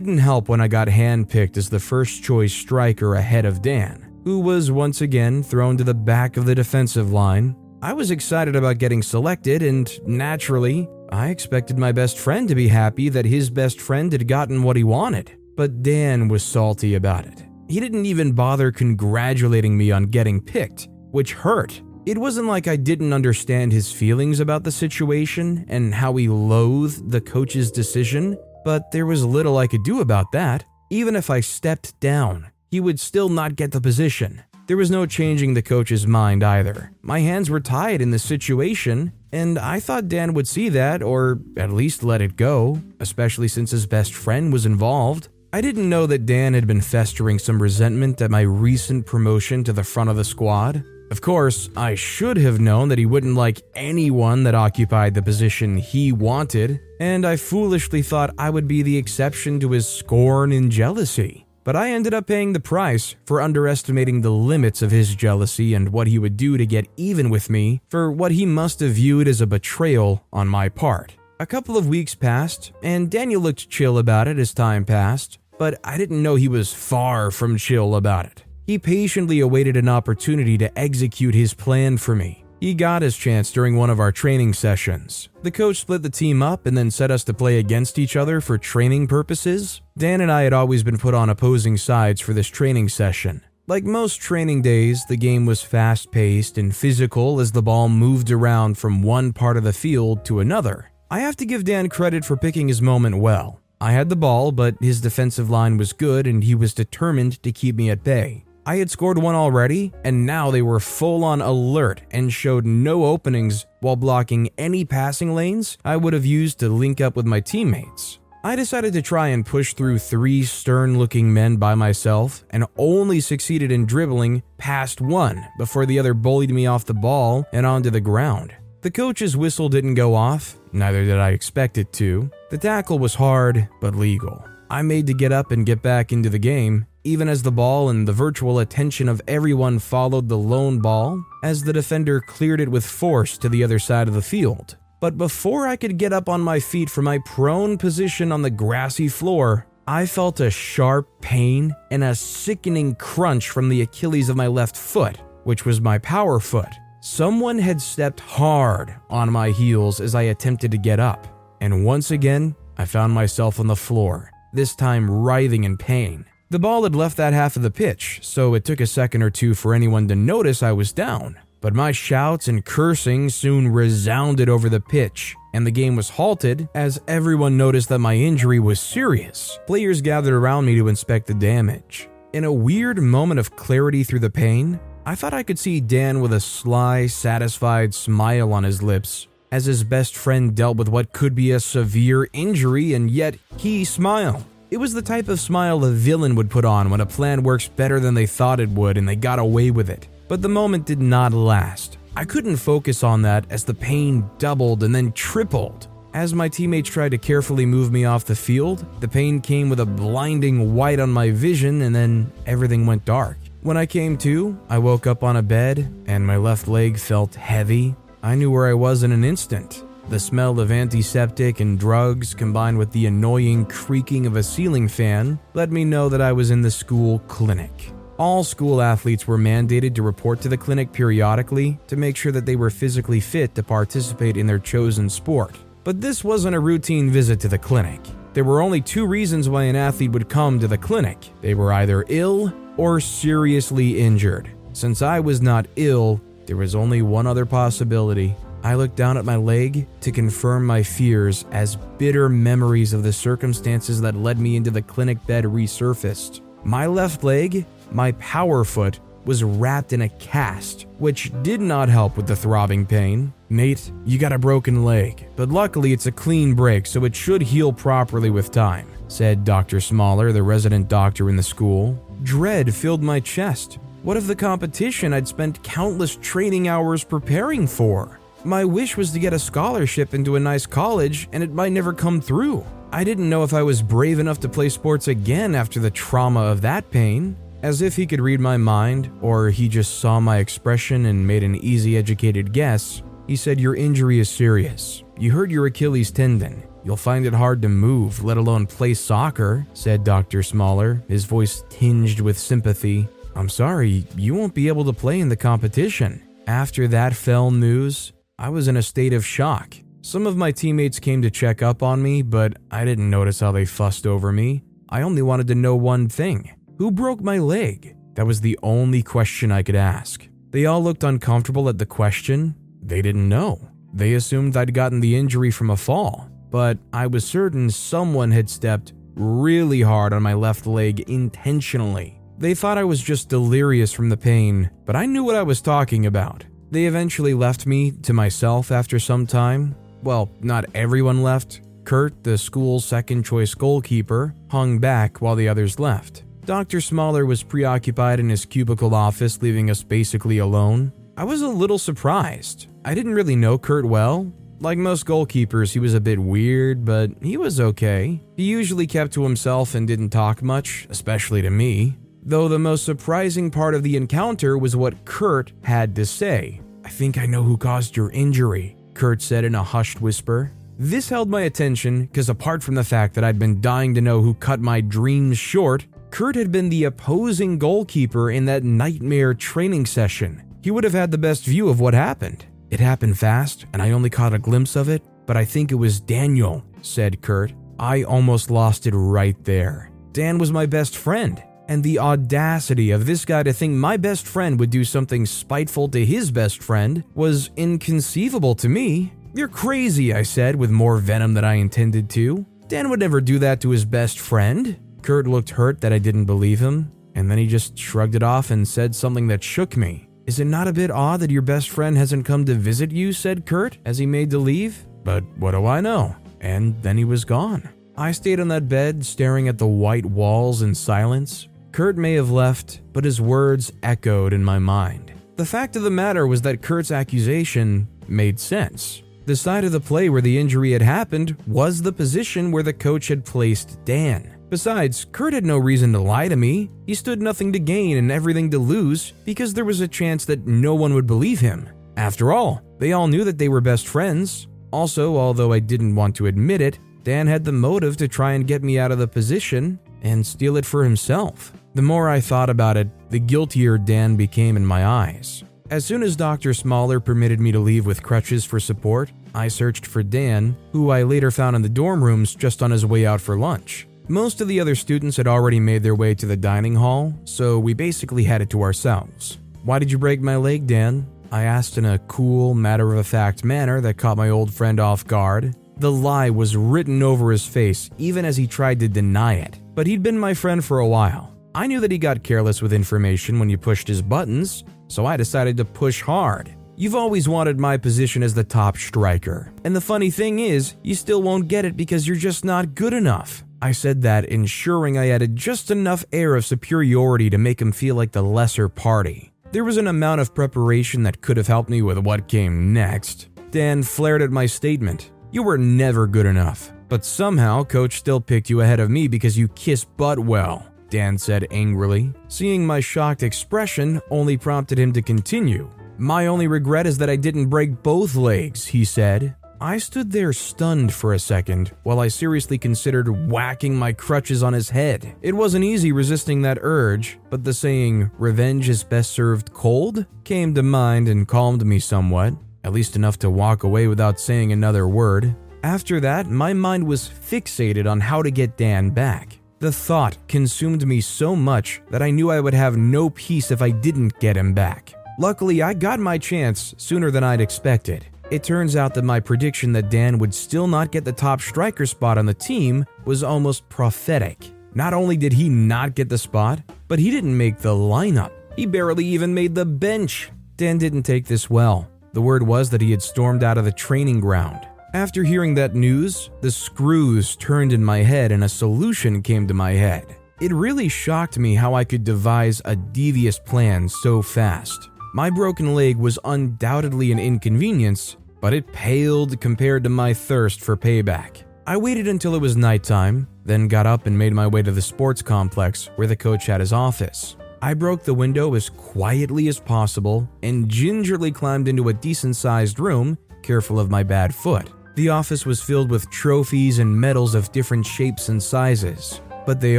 Didn't 0.00 0.18
help 0.18 0.48
when 0.48 0.62
I 0.62 0.68
got 0.68 0.88
handpicked 0.88 1.58
as 1.58 1.68
the 1.68 1.78
first 1.78 2.22
choice 2.22 2.54
striker 2.54 3.16
ahead 3.16 3.44
of 3.44 3.60
Dan, 3.60 4.10
who 4.24 4.40
was 4.40 4.70
once 4.70 5.02
again 5.02 5.42
thrown 5.42 5.76
to 5.76 5.84
the 5.84 5.92
back 5.92 6.38
of 6.38 6.46
the 6.46 6.54
defensive 6.54 7.12
line. 7.12 7.54
I 7.82 7.92
was 7.92 8.10
excited 8.10 8.56
about 8.56 8.78
getting 8.78 9.02
selected, 9.02 9.62
and 9.62 9.90
naturally, 10.06 10.88
I 11.12 11.28
expected 11.28 11.78
my 11.78 11.92
best 11.92 12.16
friend 12.16 12.48
to 12.48 12.54
be 12.54 12.68
happy 12.68 13.10
that 13.10 13.26
his 13.26 13.50
best 13.50 13.78
friend 13.78 14.10
had 14.10 14.26
gotten 14.26 14.62
what 14.62 14.76
he 14.76 14.84
wanted. 14.84 15.32
But 15.54 15.82
Dan 15.82 16.28
was 16.28 16.42
salty 16.42 16.94
about 16.94 17.26
it. 17.26 17.44
He 17.68 17.78
didn't 17.78 18.06
even 18.06 18.32
bother 18.32 18.72
congratulating 18.72 19.76
me 19.76 19.90
on 19.90 20.04
getting 20.04 20.40
picked, 20.40 20.88
which 21.10 21.34
hurt. 21.34 21.82
It 22.06 22.16
wasn't 22.16 22.46
like 22.46 22.68
I 22.68 22.76
didn't 22.76 23.12
understand 23.12 23.70
his 23.70 23.92
feelings 23.92 24.40
about 24.40 24.64
the 24.64 24.72
situation 24.72 25.66
and 25.68 25.92
how 25.92 26.16
he 26.16 26.26
loathed 26.28 27.10
the 27.10 27.20
coach's 27.20 27.70
decision 27.70 28.38
but 28.64 28.90
there 28.90 29.06
was 29.06 29.24
little 29.24 29.58
I 29.58 29.66
could 29.66 29.82
do 29.82 30.00
about 30.00 30.32
that. 30.32 30.64
Even 30.90 31.16
if 31.16 31.30
I 31.30 31.40
stepped 31.40 31.98
down, 32.00 32.50
he 32.70 32.80
would 32.80 33.00
still 33.00 33.28
not 33.28 33.56
get 33.56 33.72
the 33.72 33.80
position. 33.80 34.42
There 34.66 34.76
was 34.76 34.90
no 34.90 35.04
changing 35.04 35.54
the 35.54 35.62
coach's 35.62 36.06
mind 36.06 36.44
either. 36.44 36.92
My 37.02 37.20
hands 37.20 37.50
were 37.50 37.58
tied 37.58 38.00
in 38.00 38.12
the 38.12 38.18
situation, 38.20 39.12
and 39.32 39.58
I 39.58 39.80
thought 39.80 40.08
Dan 40.08 40.32
would 40.34 40.46
see 40.46 40.68
that, 40.68 41.02
or 41.02 41.40
at 41.56 41.72
least 41.72 42.04
let 42.04 42.22
it 42.22 42.36
go, 42.36 42.80
especially 43.00 43.48
since 43.48 43.72
his 43.72 43.86
best 43.86 44.14
friend 44.14 44.52
was 44.52 44.66
involved. 44.66 45.28
I 45.52 45.60
didn't 45.60 45.88
know 45.88 46.06
that 46.06 46.26
Dan 46.26 46.54
had 46.54 46.68
been 46.68 46.80
festering 46.80 47.40
some 47.40 47.60
resentment 47.60 48.22
at 48.22 48.30
my 48.30 48.42
recent 48.42 49.06
promotion 49.06 49.64
to 49.64 49.72
the 49.72 49.82
front 49.82 50.08
of 50.08 50.14
the 50.14 50.24
squad. 50.24 50.84
Of 51.10 51.20
course, 51.20 51.68
I 51.76 51.96
should 51.96 52.36
have 52.36 52.60
known 52.60 52.88
that 52.88 52.98
he 52.98 53.04
wouldn't 53.04 53.34
like 53.34 53.62
anyone 53.74 54.44
that 54.44 54.54
occupied 54.54 55.14
the 55.14 55.22
position 55.22 55.76
he 55.76 56.12
wanted, 56.12 56.80
and 57.00 57.26
I 57.26 57.34
foolishly 57.34 58.00
thought 58.00 58.34
I 58.38 58.48
would 58.48 58.68
be 58.68 58.82
the 58.82 58.96
exception 58.96 59.58
to 59.60 59.72
his 59.72 59.88
scorn 59.88 60.52
and 60.52 60.70
jealousy. 60.70 61.46
But 61.64 61.74
I 61.74 61.90
ended 61.90 62.14
up 62.14 62.28
paying 62.28 62.52
the 62.52 62.60
price 62.60 63.16
for 63.26 63.42
underestimating 63.42 64.20
the 64.20 64.30
limits 64.30 64.82
of 64.82 64.92
his 64.92 65.16
jealousy 65.16 65.74
and 65.74 65.90
what 65.90 66.06
he 66.06 66.18
would 66.18 66.36
do 66.36 66.56
to 66.56 66.64
get 66.64 66.86
even 66.96 67.28
with 67.28 67.50
me 67.50 67.80
for 67.88 68.10
what 68.12 68.32
he 68.32 68.46
must 68.46 68.78
have 68.80 68.92
viewed 68.92 69.26
as 69.26 69.40
a 69.40 69.46
betrayal 69.46 70.24
on 70.32 70.46
my 70.48 70.68
part. 70.68 71.16
A 71.40 71.46
couple 71.46 71.76
of 71.76 71.88
weeks 71.88 72.14
passed, 72.14 72.70
and 72.82 73.10
Daniel 73.10 73.42
looked 73.42 73.68
chill 73.68 73.98
about 73.98 74.28
it 74.28 74.38
as 74.38 74.54
time 74.54 74.84
passed, 74.84 75.38
but 75.58 75.78
I 75.82 75.98
didn't 75.98 76.22
know 76.22 76.36
he 76.36 76.48
was 76.48 76.72
far 76.72 77.30
from 77.30 77.56
chill 77.58 77.96
about 77.96 78.26
it. 78.26 78.44
He 78.70 78.78
patiently 78.78 79.40
awaited 79.40 79.76
an 79.76 79.88
opportunity 79.88 80.56
to 80.58 80.78
execute 80.78 81.34
his 81.34 81.52
plan 81.54 81.96
for 81.96 82.14
me. 82.14 82.44
He 82.60 82.72
got 82.72 83.02
his 83.02 83.16
chance 83.16 83.50
during 83.50 83.76
one 83.76 83.90
of 83.90 83.98
our 83.98 84.12
training 84.12 84.52
sessions. 84.52 85.28
The 85.42 85.50
coach 85.50 85.78
split 85.78 86.02
the 86.02 86.08
team 86.08 86.40
up 86.40 86.66
and 86.66 86.78
then 86.78 86.92
set 86.92 87.10
us 87.10 87.24
to 87.24 87.34
play 87.34 87.58
against 87.58 87.98
each 87.98 88.14
other 88.14 88.40
for 88.40 88.58
training 88.58 89.08
purposes. 89.08 89.82
Dan 89.98 90.20
and 90.20 90.30
I 90.30 90.42
had 90.42 90.52
always 90.52 90.84
been 90.84 90.98
put 90.98 91.14
on 91.14 91.30
opposing 91.30 91.78
sides 91.78 92.20
for 92.20 92.32
this 92.32 92.46
training 92.46 92.90
session. 92.90 93.42
Like 93.66 93.82
most 93.82 94.20
training 94.20 94.62
days, 94.62 95.04
the 95.04 95.16
game 95.16 95.46
was 95.46 95.62
fast 95.62 96.12
paced 96.12 96.56
and 96.56 96.72
physical 96.72 97.40
as 97.40 97.50
the 97.50 97.62
ball 97.62 97.88
moved 97.88 98.30
around 98.30 98.78
from 98.78 99.02
one 99.02 99.32
part 99.32 99.56
of 99.56 99.64
the 99.64 99.72
field 99.72 100.24
to 100.26 100.38
another. 100.38 100.92
I 101.10 101.18
have 101.18 101.34
to 101.38 101.44
give 101.44 101.64
Dan 101.64 101.88
credit 101.88 102.24
for 102.24 102.36
picking 102.36 102.68
his 102.68 102.80
moment 102.80 103.18
well. 103.18 103.58
I 103.80 103.90
had 103.90 104.10
the 104.10 104.14
ball, 104.14 104.52
but 104.52 104.76
his 104.80 105.00
defensive 105.00 105.50
line 105.50 105.76
was 105.76 105.92
good 105.92 106.28
and 106.28 106.44
he 106.44 106.54
was 106.54 106.72
determined 106.72 107.42
to 107.42 107.50
keep 107.50 107.74
me 107.74 107.90
at 107.90 108.04
bay. 108.04 108.44
I 108.70 108.76
had 108.76 108.88
scored 108.88 109.18
one 109.18 109.34
already, 109.34 109.92
and 110.04 110.24
now 110.24 110.52
they 110.52 110.62
were 110.62 110.78
full 110.78 111.24
on 111.24 111.40
alert 111.40 112.02
and 112.12 112.32
showed 112.32 112.64
no 112.64 113.04
openings 113.04 113.66
while 113.80 113.96
blocking 113.96 114.48
any 114.58 114.84
passing 114.84 115.34
lanes 115.34 115.76
I 115.84 115.96
would 115.96 116.12
have 116.12 116.24
used 116.24 116.60
to 116.60 116.68
link 116.68 117.00
up 117.00 117.16
with 117.16 117.26
my 117.26 117.40
teammates. 117.40 118.20
I 118.44 118.54
decided 118.54 118.92
to 118.92 119.02
try 119.02 119.26
and 119.30 119.44
push 119.44 119.74
through 119.74 119.98
three 119.98 120.44
stern 120.44 120.98
looking 121.00 121.34
men 121.34 121.56
by 121.56 121.74
myself 121.74 122.44
and 122.50 122.64
only 122.76 123.18
succeeded 123.18 123.72
in 123.72 123.86
dribbling 123.86 124.40
past 124.56 125.00
one 125.00 125.44
before 125.58 125.84
the 125.84 125.98
other 125.98 126.14
bullied 126.14 126.52
me 126.52 126.66
off 126.66 126.84
the 126.84 126.94
ball 126.94 127.44
and 127.52 127.66
onto 127.66 127.90
the 127.90 128.00
ground. 128.00 128.54
The 128.82 128.92
coach's 128.92 129.36
whistle 129.36 129.68
didn't 129.68 129.94
go 129.94 130.14
off, 130.14 130.56
neither 130.72 131.04
did 131.04 131.18
I 131.18 131.30
expect 131.30 131.76
it 131.76 131.92
to. 131.94 132.30
The 132.50 132.58
tackle 132.58 133.00
was 133.00 133.16
hard, 133.16 133.68
but 133.80 133.96
legal. 133.96 134.44
I 134.70 134.82
made 134.82 135.08
to 135.08 135.14
get 135.14 135.32
up 135.32 135.50
and 135.50 135.66
get 135.66 135.82
back 135.82 136.12
into 136.12 136.30
the 136.30 136.38
game, 136.38 136.86
even 137.04 137.28
as 137.28 137.42
the 137.42 137.52
ball 137.52 137.88
and 137.88 138.06
the 138.06 138.12
virtual 138.12 138.58
attention 138.58 139.08
of 139.08 139.22
everyone 139.26 139.78
followed 139.78 140.28
the 140.28 140.38
lone 140.38 140.80
ball 140.80 141.24
as 141.42 141.62
the 141.62 141.72
defender 141.72 142.20
cleared 142.20 142.60
it 142.60 142.68
with 142.68 142.84
force 142.84 143.38
to 143.38 143.48
the 143.48 143.64
other 143.64 143.78
side 143.78 144.08
of 144.08 144.14
the 144.14 144.22
field. 144.22 144.76
But 145.00 145.16
before 145.16 145.66
I 145.66 145.76
could 145.76 145.96
get 145.96 146.12
up 146.12 146.28
on 146.28 146.42
my 146.42 146.60
feet 146.60 146.90
from 146.90 147.06
my 147.06 147.18
prone 147.24 147.78
position 147.78 148.32
on 148.32 148.42
the 148.42 148.50
grassy 148.50 149.08
floor, 149.08 149.66
I 149.88 150.04
felt 150.06 150.40
a 150.40 150.50
sharp 150.50 151.08
pain 151.22 151.74
and 151.90 152.04
a 152.04 152.14
sickening 152.14 152.94
crunch 152.96 153.48
from 153.48 153.68
the 153.68 153.82
Achilles 153.82 154.28
of 154.28 154.36
my 154.36 154.46
left 154.46 154.76
foot, 154.76 155.16
which 155.44 155.64
was 155.64 155.80
my 155.80 155.98
power 155.98 156.38
foot. 156.38 156.68
Someone 157.00 157.58
had 157.58 157.80
stepped 157.80 158.20
hard 158.20 158.94
on 159.08 159.32
my 159.32 159.50
heels 159.50 160.00
as 160.00 160.14
I 160.14 160.22
attempted 160.22 160.70
to 160.72 160.78
get 160.78 161.00
up, 161.00 161.26
and 161.62 161.84
once 161.84 162.10
again, 162.10 162.54
I 162.76 162.84
found 162.84 163.14
myself 163.14 163.58
on 163.58 163.66
the 163.66 163.74
floor, 163.74 164.30
this 164.52 164.76
time 164.76 165.10
writhing 165.10 165.64
in 165.64 165.78
pain. 165.78 166.26
The 166.50 166.58
ball 166.58 166.82
had 166.82 166.96
left 166.96 167.16
that 167.16 167.32
half 167.32 167.54
of 167.54 167.62
the 167.62 167.70
pitch, 167.70 168.18
so 168.22 168.54
it 168.54 168.64
took 168.64 168.80
a 168.80 168.86
second 168.88 169.22
or 169.22 169.30
two 169.30 169.54
for 169.54 169.72
anyone 169.72 170.08
to 170.08 170.16
notice 170.16 170.64
I 170.64 170.72
was 170.72 170.90
down. 170.90 171.38
But 171.60 171.74
my 171.76 171.92
shouts 171.92 172.48
and 172.48 172.64
cursing 172.64 173.30
soon 173.30 173.68
resounded 173.68 174.48
over 174.48 174.68
the 174.68 174.80
pitch, 174.80 175.36
and 175.54 175.64
the 175.64 175.70
game 175.70 175.94
was 175.94 176.10
halted 176.10 176.68
as 176.74 177.00
everyone 177.06 177.56
noticed 177.56 177.88
that 177.90 178.00
my 178.00 178.16
injury 178.16 178.58
was 178.58 178.80
serious. 178.80 179.60
Players 179.68 180.02
gathered 180.02 180.34
around 180.34 180.64
me 180.64 180.74
to 180.74 180.88
inspect 180.88 181.28
the 181.28 181.34
damage. 181.34 182.08
In 182.32 182.42
a 182.42 182.52
weird 182.52 182.98
moment 182.98 183.38
of 183.38 183.54
clarity 183.54 184.02
through 184.02 184.18
the 184.18 184.28
pain, 184.28 184.80
I 185.06 185.14
thought 185.14 185.32
I 185.32 185.44
could 185.44 185.58
see 185.58 185.80
Dan 185.80 186.20
with 186.20 186.32
a 186.32 186.40
sly, 186.40 187.06
satisfied 187.06 187.94
smile 187.94 188.52
on 188.52 188.64
his 188.64 188.82
lips 188.82 189.28
as 189.52 189.66
his 189.66 189.84
best 189.84 190.16
friend 190.16 190.56
dealt 190.56 190.76
with 190.76 190.88
what 190.88 191.12
could 191.12 191.36
be 191.36 191.52
a 191.52 191.60
severe 191.60 192.28
injury, 192.32 192.92
and 192.94 193.08
yet 193.08 193.36
he 193.56 193.84
smiled. 193.84 194.44
It 194.70 194.78
was 194.78 194.92
the 194.92 195.02
type 195.02 195.26
of 195.26 195.40
smile 195.40 195.84
a 195.84 195.90
villain 195.90 196.36
would 196.36 196.48
put 196.48 196.64
on 196.64 196.90
when 196.90 197.00
a 197.00 197.06
plan 197.06 197.42
works 197.42 197.66
better 197.66 197.98
than 197.98 198.14
they 198.14 198.26
thought 198.26 198.60
it 198.60 198.68
would 198.68 198.96
and 198.96 199.08
they 199.08 199.16
got 199.16 199.40
away 199.40 199.72
with 199.72 199.90
it. 199.90 200.06
But 200.28 200.42
the 200.42 200.48
moment 200.48 200.86
did 200.86 201.00
not 201.00 201.32
last. 201.32 201.98
I 202.14 202.24
couldn't 202.24 202.56
focus 202.56 203.02
on 203.02 203.22
that 203.22 203.44
as 203.50 203.64
the 203.64 203.74
pain 203.74 204.30
doubled 204.38 204.84
and 204.84 204.94
then 204.94 205.10
tripled. 205.10 205.88
As 206.14 206.34
my 206.34 206.48
teammates 206.48 206.88
tried 206.88 207.10
to 207.10 207.18
carefully 207.18 207.66
move 207.66 207.90
me 207.90 208.04
off 208.04 208.24
the 208.24 208.36
field, 208.36 208.86
the 209.00 209.08
pain 209.08 209.40
came 209.40 209.70
with 209.70 209.80
a 209.80 209.86
blinding 209.86 210.72
white 210.72 211.00
on 211.00 211.10
my 211.10 211.32
vision 211.32 211.82
and 211.82 211.92
then 211.92 212.30
everything 212.46 212.86
went 212.86 213.04
dark. 213.04 213.38
When 213.62 213.76
I 213.76 213.86
came 213.86 214.16
to, 214.18 214.56
I 214.68 214.78
woke 214.78 215.08
up 215.08 215.24
on 215.24 215.36
a 215.36 215.42
bed 215.42 215.92
and 216.06 216.24
my 216.24 216.36
left 216.36 216.68
leg 216.68 216.96
felt 216.96 217.34
heavy. 217.34 217.96
I 218.22 218.36
knew 218.36 218.52
where 218.52 218.68
I 218.68 218.74
was 218.74 219.02
in 219.02 219.10
an 219.10 219.24
instant. 219.24 219.82
The 220.10 220.18
smell 220.18 220.58
of 220.58 220.72
antiseptic 220.72 221.60
and 221.60 221.78
drugs 221.78 222.34
combined 222.34 222.76
with 222.76 222.90
the 222.90 223.06
annoying 223.06 223.64
creaking 223.66 224.26
of 224.26 224.34
a 224.34 224.42
ceiling 224.42 224.88
fan 224.88 225.38
let 225.54 225.70
me 225.70 225.84
know 225.84 226.08
that 226.08 226.20
I 226.20 226.32
was 226.32 226.50
in 226.50 226.62
the 226.62 226.70
school 226.72 227.20
clinic. 227.28 227.92
All 228.18 228.42
school 228.42 228.82
athletes 228.82 229.28
were 229.28 229.38
mandated 229.38 229.94
to 229.94 230.02
report 230.02 230.40
to 230.40 230.48
the 230.48 230.56
clinic 230.56 230.92
periodically 230.92 231.78
to 231.86 231.96
make 231.96 232.16
sure 232.16 232.32
that 232.32 232.44
they 232.44 232.56
were 232.56 232.70
physically 232.70 233.20
fit 233.20 233.54
to 233.54 233.62
participate 233.62 234.36
in 234.36 234.48
their 234.48 234.58
chosen 234.58 235.08
sport. 235.08 235.56
But 235.84 236.00
this 236.00 236.24
wasn't 236.24 236.56
a 236.56 236.60
routine 236.60 237.08
visit 237.08 237.38
to 237.40 237.48
the 237.48 237.56
clinic. 237.56 238.00
There 238.32 238.42
were 238.42 238.62
only 238.62 238.80
two 238.80 239.06
reasons 239.06 239.48
why 239.48 239.62
an 239.62 239.76
athlete 239.76 240.10
would 240.10 240.28
come 240.28 240.58
to 240.58 240.66
the 240.66 240.76
clinic 240.76 241.18
they 241.40 241.54
were 241.54 241.72
either 241.72 242.04
ill 242.08 242.52
or 242.76 242.98
seriously 242.98 244.00
injured. 244.00 244.50
Since 244.72 245.02
I 245.02 245.20
was 245.20 245.40
not 245.40 245.68
ill, 245.76 246.20
there 246.46 246.56
was 246.56 246.74
only 246.74 247.00
one 247.00 247.28
other 247.28 247.46
possibility. 247.46 248.34
I 248.62 248.74
looked 248.74 248.96
down 248.96 249.16
at 249.16 249.24
my 249.24 249.36
leg 249.36 249.86
to 250.02 250.12
confirm 250.12 250.66
my 250.66 250.82
fears 250.82 251.46
as 251.50 251.76
bitter 251.76 252.28
memories 252.28 252.92
of 252.92 253.02
the 253.02 253.12
circumstances 253.12 254.00
that 254.02 254.14
led 254.14 254.38
me 254.38 254.56
into 254.56 254.70
the 254.70 254.82
clinic 254.82 255.24
bed 255.26 255.44
resurfaced. 255.44 256.42
My 256.62 256.86
left 256.86 257.24
leg, 257.24 257.64
my 257.90 258.12
power 258.12 258.64
foot, 258.64 259.00
was 259.24 259.44
wrapped 259.44 259.92
in 259.92 260.02
a 260.02 260.08
cast, 260.08 260.86
which 260.98 261.32
did 261.42 261.60
not 261.60 261.88
help 261.88 262.16
with 262.16 262.26
the 262.26 262.36
throbbing 262.36 262.84
pain. 262.84 263.32
Nate, 263.48 263.92
you 264.04 264.18
got 264.18 264.32
a 264.32 264.38
broken 264.38 264.84
leg, 264.84 265.26
but 265.36 265.48
luckily 265.48 265.92
it's 265.92 266.06
a 266.06 266.12
clean 266.12 266.54
break, 266.54 266.86
so 266.86 267.04
it 267.04 267.16
should 267.16 267.42
heal 267.42 267.72
properly 267.72 268.30
with 268.30 268.50
time, 268.50 268.88
said 269.08 269.44
Dr. 269.44 269.80
Smaller, 269.80 270.32
the 270.32 270.42
resident 270.42 270.88
doctor 270.88 271.28
in 271.30 271.36
the 271.36 271.42
school. 271.42 271.98
Dread 272.22 272.74
filled 272.74 273.02
my 273.02 273.20
chest. 273.20 273.78
What 274.02 274.16
of 274.16 274.26
the 274.26 274.36
competition 274.36 275.12
I'd 275.12 275.28
spent 275.28 275.62
countless 275.62 276.16
training 276.16 276.68
hours 276.68 277.04
preparing 277.04 277.66
for? 277.66 278.19
My 278.44 278.64
wish 278.64 278.96
was 278.96 279.10
to 279.10 279.18
get 279.18 279.34
a 279.34 279.38
scholarship 279.38 280.14
into 280.14 280.36
a 280.36 280.40
nice 280.40 280.64
college, 280.64 281.28
and 281.32 281.42
it 281.42 281.52
might 281.52 281.72
never 281.72 281.92
come 281.92 282.22
through. 282.22 282.64
I 282.90 283.04
didn't 283.04 283.28
know 283.28 283.42
if 283.44 283.52
I 283.52 283.62
was 283.62 283.82
brave 283.82 284.18
enough 284.18 284.40
to 284.40 284.48
play 284.48 284.70
sports 284.70 285.08
again 285.08 285.54
after 285.54 285.78
the 285.78 285.90
trauma 285.90 286.40
of 286.40 286.62
that 286.62 286.90
pain. 286.90 287.36
As 287.62 287.82
if 287.82 287.94
he 287.94 288.06
could 288.06 288.20
read 288.20 288.40
my 288.40 288.56
mind, 288.56 289.10
or 289.20 289.50
he 289.50 289.68
just 289.68 290.00
saw 290.00 290.18
my 290.20 290.38
expression 290.38 291.04
and 291.06 291.26
made 291.26 291.42
an 291.42 291.56
easy 291.56 291.98
educated 291.98 292.54
guess, 292.54 293.02
he 293.26 293.36
said, 293.36 293.60
Your 293.60 293.76
injury 293.76 294.20
is 294.20 294.30
serious. 294.30 295.04
You 295.18 295.32
hurt 295.32 295.50
your 295.50 295.66
Achilles 295.66 296.10
tendon. 296.10 296.62
You'll 296.82 296.96
find 296.96 297.26
it 297.26 297.34
hard 297.34 297.60
to 297.60 297.68
move, 297.68 298.24
let 298.24 298.38
alone 298.38 298.66
play 298.66 298.94
soccer, 298.94 299.66
said 299.74 300.02
Dr. 300.02 300.42
Smaller, 300.42 301.04
his 301.08 301.26
voice 301.26 301.62
tinged 301.68 302.20
with 302.20 302.38
sympathy. 302.38 303.06
I'm 303.36 303.50
sorry, 303.50 304.06
you 304.16 304.34
won't 304.34 304.54
be 304.54 304.68
able 304.68 304.86
to 304.86 304.94
play 304.94 305.20
in 305.20 305.28
the 305.28 305.36
competition. 305.36 306.22
After 306.46 306.88
that 306.88 307.14
fell 307.14 307.50
news, 307.50 308.14
I 308.40 308.48
was 308.48 308.68
in 308.68 308.78
a 308.78 308.82
state 308.82 309.12
of 309.12 309.22
shock. 309.22 309.76
Some 310.00 310.26
of 310.26 310.34
my 310.34 310.50
teammates 310.50 310.98
came 310.98 311.20
to 311.20 311.30
check 311.30 311.60
up 311.60 311.82
on 311.82 312.02
me, 312.02 312.22
but 312.22 312.56
I 312.70 312.86
didn't 312.86 313.10
notice 313.10 313.40
how 313.40 313.52
they 313.52 313.66
fussed 313.66 314.06
over 314.06 314.32
me. 314.32 314.62
I 314.88 315.02
only 315.02 315.20
wanted 315.20 315.46
to 315.48 315.54
know 315.54 315.76
one 315.76 316.08
thing 316.08 316.50
who 316.78 316.90
broke 316.90 317.20
my 317.20 317.36
leg? 317.36 317.94
That 318.14 318.24
was 318.24 318.40
the 318.40 318.58
only 318.62 319.02
question 319.02 319.52
I 319.52 319.62
could 319.62 319.74
ask. 319.74 320.26
They 320.52 320.64
all 320.64 320.82
looked 320.82 321.04
uncomfortable 321.04 321.68
at 321.68 321.76
the 321.76 321.84
question. 321.84 322.54
They 322.82 323.02
didn't 323.02 323.28
know. 323.28 323.60
They 323.92 324.14
assumed 324.14 324.56
I'd 324.56 324.72
gotten 324.72 325.00
the 325.00 325.16
injury 325.16 325.50
from 325.50 325.68
a 325.68 325.76
fall, 325.76 326.26
but 326.48 326.78
I 326.94 327.08
was 327.08 327.26
certain 327.26 327.68
someone 327.68 328.30
had 328.30 328.48
stepped 328.48 328.94
really 329.16 329.82
hard 329.82 330.14
on 330.14 330.22
my 330.22 330.32
left 330.32 330.66
leg 330.66 331.00
intentionally. 331.00 332.22
They 332.38 332.54
thought 332.54 332.78
I 332.78 332.84
was 332.84 333.02
just 333.02 333.28
delirious 333.28 333.92
from 333.92 334.08
the 334.08 334.16
pain, 334.16 334.70
but 334.86 334.96
I 334.96 335.04
knew 335.04 335.24
what 335.24 335.36
I 335.36 335.42
was 335.42 335.60
talking 335.60 336.06
about. 336.06 336.46
They 336.70 336.86
eventually 336.86 337.34
left 337.34 337.66
me 337.66 337.90
to 337.90 338.12
myself 338.12 338.70
after 338.70 338.98
some 338.98 339.26
time. 339.26 339.74
Well, 340.02 340.30
not 340.40 340.66
everyone 340.74 341.22
left. 341.22 341.60
Kurt, 341.84 342.22
the 342.22 342.38
school's 342.38 342.84
second 342.84 343.24
choice 343.24 343.54
goalkeeper, 343.54 344.34
hung 344.50 344.78
back 344.78 345.20
while 345.20 345.34
the 345.34 345.48
others 345.48 345.80
left. 345.80 346.22
Dr. 346.44 346.80
Smaller 346.80 347.26
was 347.26 347.42
preoccupied 347.42 348.20
in 348.20 348.28
his 348.28 348.44
cubicle 348.44 348.94
office, 348.94 349.42
leaving 349.42 349.70
us 349.70 349.82
basically 349.82 350.38
alone. 350.38 350.92
I 351.16 351.24
was 351.24 351.42
a 351.42 351.48
little 351.48 351.78
surprised. 351.78 352.68
I 352.84 352.94
didn't 352.94 353.14
really 353.14 353.36
know 353.36 353.58
Kurt 353.58 353.84
well. 353.84 354.32
Like 354.60 354.78
most 354.78 355.06
goalkeepers, 355.06 355.72
he 355.72 355.78
was 355.78 355.94
a 355.94 356.00
bit 356.00 356.18
weird, 356.18 356.84
but 356.84 357.10
he 357.22 357.36
was 357.36 357.60
okay. 357.60 358.20
He 358.36 358.44
usually 358.44 358.86
kept 358.86 359.12
to 359.14 359.22
himself 359.22 359.74
and 359.74 359.86
didn't 359.86 360.10
talk 360.10 360.42
much, 360.42 360.86
especially 360.90 361.42
to 361.42 361.50
me. 361.50 361.96
Though 362.22 362.48
the 362.48 362.58
most 362.58 362.84
surprising 362.84 363.50
part 363.50 363.74
of 363.74 363.82
the 363.82 363.96
encounter 363.96 364.58
was 364.58 364.76
what 364.76 365.04
Kurt 365.04 365.52
had 365.62 365.96
to 365.96 366.04
say. 366.04 366.60
I 366.84 366.88
think 366.90 367.16
I 367.16 367.26
know 367.26 367.42
who 367.42 367.56
caused 367.56 367.96
your 367.96 368.10
injury, 368.10 368.76
Kurt 368.94 369.22
said 369.22 369.44
in 369.44 369.54
a 369.54 369.62
hushed 369.62 370.02
whisper. 370.02 370.52
This 370.78 371.08
held 371.08 371.30
my 371.30 371.42
attention 371.42 372.06
because, 372.06 372.28
apart 372.28 372.62
from 372.62 372.74
the 372.74 372.84
fact 372.84 373.14
that 373.14 373.24
I'd 373.24 373.38
been 373.38 373.60
dying 373.60 373.94
to 373.94 374.00
know 374.00 374.20
who 374.20 374.34
cut 374.34 374.60
my 374.60 374.80
dreams 374.80 375.38
short, 375.38 375.86
Kurt 376.10 376.36
had 376.36 376.52
been 376.52 376.68
the 376.68 376.84
opposing 376.84 377.58
goalkeeper 377.58 378.30
in 378.30 378.44
that 378.46 378.64
nightmare 378.64 379.32
training 379.32 379.86
session. 379.86 380.42
He 380.62 380.70
would 380.70 380.84
have 380.84 380.92
had 380.92 381.10
the 381.10 381.18
best 381.18 381.44
view 381.44 381.68
of 381.68 381.80
what 381.80 381.94
happened. 381.94 382.44
It 382.70 382.80
happened 382.80 383.18
fast, 383.18 383.64
and 383.72 383.80
I 383.80 383.92
only 383.92 384.10
caught 384.10 384.34
a 384.34 384.38
glimpse 384.38 384.76
of 384.76 384.88
it, 384.88 385.02
but 385.26 385.36
I 385.36 385.44
think 385.44 385.72
it 385.72 385.76
was 385.76 386.00
Daniel, 386.00 386.64
said 386.82 387.22
Kurt. 387.22 387.52
I 387.78 388.02
almost 388.02 388.50
lost 388.50 388.86
it 388.86 388.94
right 388.94 389.42
there. 389.44 389.90
Dan 390.12 390.38
was 390.38 390.52
my 390.52 390.66
best 390.66 390.96
friend, 390.96 391.42
and 391.70 391.84
the 391.84 392.00
audacity 392.00 392.90
of 392.90 393.06
this 393.06 393.24
guy 393.24 393.44
to 393.44 393.52
think 393.52 393.72
my 393.72 393.96
best 393.96 394.26
friend 394.26 394.58
would 394.58 394.70
do 394.70 394.82
something 394.82 395.24
spiteful 395.24 395.88
to 395.88 396.04
his 396.04 396.32
best 396.32 396.60
friend 396.64 397.04
was 397.14 397.50
inconceivable 397.56 398.56
to 398.56 398.68
me. 398.68 399.12
You're 399.34 399.46
crazy, 399.46 400.12
I 400.12 400.24
said 400.24 400.56
with 400.56 400.72
more 400.72 400.96
venom 400.98 401.32
than 401.32 401.44
I 401.44 401.54
intended 401.54 402.10
to. 402.10 402.44
Dan 402.66 402.90
would 402.90 402.98
never 402.98 403.20
do 403.20 403.38
that 403.38 403.60
to 403.60 403.70
his 403.70 403.84
best 403.84 404.18
friend. 404.18 404.80
Kurt 405.02 405.28
looked 405.28 405.50
hurt 405.50 405.80
that 405.80 405.92
I 405.92 406.00
didn't 406.00 406.24
believe 406.24 406.58
him, 406.58 406.90
and 407.14 407.30
then 407.30 407.38
he 407.38 407.46
just 407.46 407.78
shrugged 407.78 408.16
it 408.16 408.24
off 408.24 408.50
and 408.50 408.66
said 408.66 408.92
something 408.92 409.28
that 409.28 409.44
shook 409.44 409.76
me. 409.76 410.08
Is 410.26 410.40
it 410.40 410.46
not 410.46 410.66
a 410.66 410.72
bit 410.72 410.90
odd 410.90 411.20
that 411.20 411.30
your 411.30 411.42
best 411.42 411.68
friend 411.68 411.96
hasn't 411.96 412.26
come 412.26 412.44
to 412.46 412.54
visit 412.54 412.90
you? 412.90 413.12
said 413.12 413.46
Kurt 413.46 413.78
as 413.84 413.96
he 413.96 414.06
made 414.06 414.30
to 414.30 414.38
leave. 414.38 414.84
But 415.04 415.22
what 415.38 415.52
do 415.52 415.66
I 415.66 415.80
know? 415.80 416.16
And 416.40 416.82
then 416.82 416.96
he 416.96 417.04
was 417.04 417.24
gone. 417.24 417.68
I 417.96 418.12
stayed 418.12 418.40
on 418.40 418.48
that 418.48 418.68
bed, 418.68 419.04
staring 419.04 419.46
at 419.46 419.58
the 419.58 419.66
white 419.66 420.06
walls 420.06 420.62
in 420.62 420.74
silence. 420.74 421.46
Kurt 421.72 421.96
may 421.96 422.14
have 422.14 422.30
left, 422.30 422.80
but 422.92 423.04
his 423.04 423.20
words 423.20 423.72
echoed 423.82 424.32
in 424.32 424.44
my 424.44 424.58
mind. 424.58 425.12
The 425.36 425.46
fact 425.46 425.76
of 425.76 425.82
the 425.82 425.90
matter 425.90 426.26
was 426.26 426.42
that 426.42 426.62
Kurt's 426.62 426.90
accusation 426.90 427.88
made 428.08 428.40
sense. 428.40 429.02
The 429.26 429.36
side 429.36 429.64
of 429.64 429.72
the 429.72 429.80
play 429.80 430.08
where 430.08 430.20
the 430.20 430.36
injury 430.36 430.72
had 430.72 430.82
happened 430.82 431.36
was 431.46 431.80
the 431.80 431.92
position 431.92 432.50
where 432.50 432.64
the 432.64 432.72
coach 432.72 433.08
had 433.08 433.24
placed 433.24 433.78
Dan. 433.84 434.36
Besides, 434.50 435.06
Kurt 435.12 435.32
had 435.32 435.46
no 435.46 435.58
reason 435.58 435.92
to 435.92 436.00
lie 436.00 436.26
to 436.26 436.34
me. 436.34 436.70
He 436.86 436.94
stood 436.94 437.22
nothing 437.22 437.52
to 437.52 437.60
gain 437.60 437.98
and 437.98 438.10
everything 438.10 438.50
to 438.50 438.58
lose 438.58 439.12
because 439.24 439.54
there 439.54 439.64
was 439.64 439.80
a 439.80 439.86
chance 439.86 440.24
that 440.24 440.46
no 440.46 440.74
one 440.74 440.92
would 440.94 441.06
believe 441.06 441.38
him. 441.38 441.68
After 441.96 442.32
all, 442.32 442.60
they 442.78 442.92
all 442.92 443.06
knew 443.06 443.22
that 443.22 443.38
they 443.38 443.48
were 443.48 443.60
best 443.60 443.86
friends. 443.86 444.48
Also, 444.72 445.16
although 445.16 445.52
I 445.52 445.60
didn't 445.60 445.94
want 445.94 446.16
to 446.16 446.26
admit 446.26 446.60
it, 446.60 446.80
Dan 447.04 447.28
had 447.28 447.44
the 447.44 447.52
motive 447.52 447.96
to 447.98 448.08
try 448.08 448.32
and 448.32 448.46
get 448.46 448.64
me 448.64 448.78
out 448.78 448.90
of 448.90 448.98
the 448.98 449.06
position 449.06 449.78
and 450.02 450.26
steal 450.26 450.56
it 450.56 450.66
for 450.66 450.82
himself. 450.82 451.52
The 451.74 451.82
more 451.82 452.08
I 452.08 452.18
thought 452.18 452.50
about 452.50 452.76
it, 452.76 452.88
the 453.10 453.20
guiltier 453.20 453.78
Dan 453.78 454.16
became 454.16 454.56
in 454.56 454.66
my 454.66 454.86
eyes. 454.86 455.44
As 455.70 455.84
soon 455.84 456.02
as 456.02 456.16
Dr. 456.16 456.52
Smaller 456.52 456.98
permitted 456.98 457.38
me 457.38 457.52
to 457.52 457.60
leave 457.60 457.86
with 457.86 458.02
crutches 458.02 458.44
for 458.44 458.58
support, 458.58 459.12
I 459.36 459.46
searched 459.46 459.86
for 459.86 460.02
Dan, 460.02 460.56
who 460.72 460.90
I 460.90 461.04
later 461.04 461.30
found 461.30 461.54
in 461.54 461.62
the 461.62 461.68
dorm 461.68 462.02
rooms 462.02 462.34
just 462.34 462.60
on 462.60 462.72
his 462.72 462.84
way 462.84 463.06
out 463.06 463.20
for 463.20 463.38
lunch. 463.38 463.86
Most 464.08 464.40
of 464.40 464.48
the 464.48 464.58
other 464.58 464.74
students 464.74 465.16
had 465.16 465.28
already 465.28 465.60
made 465.60 465.84
their 465.84 465.94
way 465.94 466.12
to 466.16 466.26
the 466.26 466.36
dining 466.36 466.74
hall, 466.74 467.14
so 467.24 467.60
we 467.60 467.72
basically 467.72 468.24
had 468.24 468.42
it 468.42 468.50
to 468.50 468.62
ourselves. 468.62 469.38
Why 469.62 469.78
did 469.78 469.92
you 469.92 469.98
break 469.98 470.20
my 470.20 470.34
leg, 470.34 470.66
Dan? 470.66 471.06
I 471.30 471.44
asked 471.44 471.78
in 471.78 471.84
a 471.84 472.00
cool, 472.08 472.54
matter 472.54 472.94
of 472.94 473.06
fact 473.06 473.44
manner 473.44 473.80
that 473.82 473.96
caught 473.96 474.16
my 474.16 474.30
old 474.30 474.52
friend 474.52 474.80
off 474.80 475.06
guard. 475.06 475.54
The 475.76 475.92
lie 475.92 476.30
was 476.30 476.56
written 476.56 477.04
over 477.04 477.30
his 477.30 477.46
face, 477.46 477.88
even 477.96 478.24
as 478.24 478.36
he 478.36 478.48
tried 478.48 478.80
to 478.80 478.88
deny 478.88 479.34
it. 479.34 479.60
But 479.76 479.86
he'd 479.86 480.02
been 480.02 480.18
my 480.18 480.34
friend 480.34 480.64
for 480.64 480.80
a 480.80 480.88
while. 480.88 481.32
I 481.54 481.66
knew 481.66 481.80
that 481.80 481.90
he 481.90 481.98
got 481.98 482.22
careless 482.22 482.62
with 482.62 482.72
information 482.72 483.38
when 483.40 483.50
you 483.50 483.58
pushed 483.58 483.88
his 483.88 484.02
buttons, 484.02 484.62
so 484.86 485.04
I 485.04 485.16
decided 485.16 485.56
to 485.56 485.64
push 485.64 486.00
hard. 486.00 486.54
You've 486.76 486.94
always 486.94 487.28
wanted 487.28 487.58
my 487.58 487.76
position 487.76 488.22
as 488.22 488.34
the 488.34 488.44
top 488.44 488.76
striker. 488.76 489.52
And 489.64 489.74
the 489.74 489.80
funny 489.80 490.10
thing 490.10 490.38
is, 490.38 490.76
you 490.82 490.94
still 490.94 491.22
won't 491.22 491.48
get 491.48 491.64
it 491.64 491.76
because 491.76 492.06
you're 492.06 492.16
just 492.16 492.44
not 492.44 492.74
good 492.74 492.92
enough. 492.92 493.44
I 493.60 493.72
said 493.72 494.02
that, 494.02 494.26
ensuring 494.26 494.96
I 494.96 495.10
added 495.10 495.36
just 495.36 495.70
enough 495.70 496.04
air 496.12 496.36
of 496.36 496.46
superiority 496.46 497.28
to 497.30 497.36
make 497.36 497.60
him 497.60 497.72
feel 497.72 497.96
like 497.96 498.12
the 498.12 498.22
lesser 498.22 498.68
party. 498.68 499.32
There 499.52 499.64
was 499.64 499.76
an 499.76 499.88
amount 499.88 500.20
of 500.20 500.34
preparation 500.34 501.02
that 501.02 501.20
could 501.20 501.36
have 501.36 501.48
helped 501.48 501.68
me 501.68 501.82
with 501.82 501.98
what 501.98 502.28
came 502.28 502.72
next. 502.72 503.28
Dan 503.50 503.82
flared 503.82 504.22
at 504.22 504.30
my 504.30 504.46
statement. 504.46 505.10
You 505.32 505.42
were 505.42 505.58
never 505.58 506.06
good 506.06 506.26
enough. 506.26 506.72
But 506.88 507.04
somehow, 507.04 507.64
coach 507.64 507.98
still 507.98 508.20
picked 508.20 508.48
you 508.48 508.60
ahead 508.62 508.80
of 508.80 508.90
me 508.90 509.06
because 509.08 509.36
you 509.36 509.48
kiss 509.48 509.84
butt 509.84 510.18
well, 510.18 510.69
Dan 510.90 511.16
said 511.16 511.46
angrily. 511.50 512.12
Seeing 512.28 512.66
my 512.66 512.80
shocked 512.80 513.22
expression 513.22 514.00
only 514.10 514.36
prompted 514.36 514.78
him 514.78 514.92
to 514.92 515.02
continue. 515.02 515.70
My 515.96 516.26
only 516.26 516.48
regret 516.48 516.86
is 516.86 516.98
that 516.98 517.10
I 517.10 517.16
didn't 517.16 517.48
break 517.48 517.82
both 517.82 518.14
legs, 518.14 518.66
he 518.66 518.84
said. 518.84 519.36
I 519.62 519.76
stood 519.76 520.10
there 520.10 520.32
stunned 520.32 520.94
for 520.94 521.12
a 521.12 521.18
second 521.18 521.72
while 521.82 522.00
I 522.00 522.08
seriously 522.08 522.56
considered 522.56 523.30
whacking 523.30 523.76
my 523.76 523.92
crutches 523.92 524.42
on 524.42 524.54
his 524.54 524.70
head. 524.70 525.14
It 525.20 525.34
wasn't 525.34 525.66
easy 525.66 525.92
resisting 525.92 526.40
that 526.42 526.56
urge, 526.62 527.18
but 527.28 527.44
the 527.44 527.52
saying, 527.52 528.10
revenge 528.16 528.70
is 528.70 528.82
best 528.82 529.10
served 529.10 529.52
cold, 529.52 530.06
came 530.24 530.54
to 530.54 530.62
mind 530.62 531.08
and 531.08 531.28
calmed 531.28 531.66
me 531.66 531.78
somewhat, 531.78 532.32
at 532.64 532.72
least 532.72 532.96
enough 532.96 533.18
to 533.18 533.28
walk 533.28 533.62
away 533.62 533.86
without 533.86 534.18
saying 534.18 534.50
another 534.50 534.88
word. 534.88 535.36
After 535.62 536.00
that, 536.00 536.26
my 536.26 536.54
mind 536.54 536.86
was 536.86 537.06
fixated 537.06 537.86
on 537.86 538.00
how 538.00 538.22
to 538.22 538.30
get 538.30 538.56
Dan 538.56 538.88
back. 538.88 539.39
The 539.60 539.70
thought 539.70 540.16
consumed 540.26 540.86
me 540.86 541.02
so 541.02 541.36
much 541.36 541.82
that 541.90 542.00
I 542.00 542.10
knew 542.10 542.30
I 542.30 542.40
would 542.40 542.54
have 542.54 542.78
no 542.78 543.10
peace 543.10 543.50
if 543.50 543.60
I 543.60 543.68
didn't 543.68 544.18
get 544.18 544.34
him 544.34 544.54
back. 544.54 544.94
Luckily, 545.18 545.60
I 545.60 545.74
got 545.74 546.00
my 546.00 546.16
chance 546.16 546.74
sooner 546.78 547.10
than 547.10 547.22
I'd 547.22 547.42
expected. 547.42 548.06
It 548.30 548.42
turns 548.42 548.74
out 548.74 548.94
that 548.94 549.04
my 549.04 549.20
prediction 549.20 549.72
that 549.72 549.90
Dan 549.90 550.16
would 550.16 550.32
still 550.32 550.66
not 550.66 550.92
get 550.92 551.04
the 551.04 551.12
top 551.12 551.42
striker 551.42 551.84
spot 551.84 552.16
on 552.16 552.24
the 552.24 552.32
team 552.32 552.86
was 553.04 553.22
almost 553.22 553.68
prophetic. 553.68 554.50
Not 554.72 554.94
only 554.94 555.18
did 555.18 555.34
he 555.34 555.50
not 555.50 555.94
get 555.94 556.08
the 556.08 556.16
spot, 556.16 556.62
but 556.88 556.98
he 556.98 557.10
didn't 557.10 557.36
make 557.36 557.58
the 557.58 557.68
lineup. 557.68 558.32
He 558.56 558.64
barely 558.64 559.04
even 559.04 559.34
made 559.34 559.54
the 559.54 559.66
bench. 559.66 560.30
Dan 560.56 560.78
didn't 560.78 561.02
take 561.02 561.26
this 561.26 561.50
well. 561.50 561.86
The 562.14 562.22
word 562.22 562.42
was 562.42 562.70
that 562.70 562.80
he 562.80 562.92
had 562.92 563.02
stormed 563.02 563.44
out 563.44 563.58
of 563.58 563.66
the 563.66 563.72
training 563.72 564.20
ground. 564.20 564.66
After 564.92 565.22
hearing 565.22 565.54
that 565.54 565.76
news, 565.76 566.30
the 566.40 566.50
screws 566.50 567.36
turned 567.36 567.72
in 567.72 567.84
my 567.84 567.98
head 567.98 568.32
and 568.32 568.42
a 568.42 568.48
solution 568.48 569.22
came 569.22 569.46
to 569.46 569.54
my 569.54 569.70
head. 569.70 570.16
It 570.40 570.52
really 570.52 570.88
shocked 570.88 571.38
me 571.38 571.54
how 571.54 571.74
I 571.74 571.84
could 571.84 572.02
devise 572.02 572.60
a 572.64 572.74
devious 572.74 573.38
plan 573.38 573.88
so 573.88 574.20
fast. 574.20 574.90
My 575.14 575.30
broken 575.30 575.76
leg 575.76 575.96
was 575.96 576.18
undoubtedly 576.24 577.12
an 577.12 577.20
inconvenience, 577.20 578.16
but 578.40 578.52
it 578.52 578.72
paled 578.72 579.40
compared 579.40 579.84
to 579.84 579.90
my 579.90 580.12
thirst 580.12 580.60
for 580.60 580.76
payback. 580.76 581.44
I 581.68 581.76
waited 581.76 582.08
until 582.08 582.34
it 582.34 582.40
was 582.40 582.56
nighttime, 582.56 583.28
then 583.44 583.68
got 583.68 583.86
up 583.86 584.06
and 584.06 584.18
made 584.18 584.32
my 584.32 584.48
way 584.48 584.62
to 584.62 584.72
the 584.72 584.82
sports 584.82 585.22
complex 585.22 585.88
where 585.94 586.08
the 586.08 586.16
coach 586.16 586.46
had 586.46 586.58
his 586.58 586.72
office. 586.72 587.36
I 587.62 587.74
broke 587.74 588.02
the 588.02 588.14
window 588.14 588.54
as 588.54 588.68
quietly 588.68 589.46
as 589.46 589.60
possible 589.60 590.28
and 590.42 590.68
gingerly 590.68 591.30
climbed 591.30 591.68
into 591.68 591.90
a 591.90 591.94
decent 591.94 592.34
sized 592.34 592.80
room, 592.80 593.18
careful 593.42 593.78
of 593.78 593.88
my 593.88 594.02
bad 594.02 594.34
foot. 594.34 594.68
The 595.00 595.08
office 595.08 595.46
was 595.46 595.62
filled 595.62 595.90
with 595.90 596.10
trophies 596.10 596.78
and 596.78 596.94
medals 596.94 597.34
of 597.34 597.50
different 597.52 597.86
shapes 597.86 598.28
and 598.28 598.42
sizes, 598.42 599.22
but 599.46 599.58
they 599.58 599.78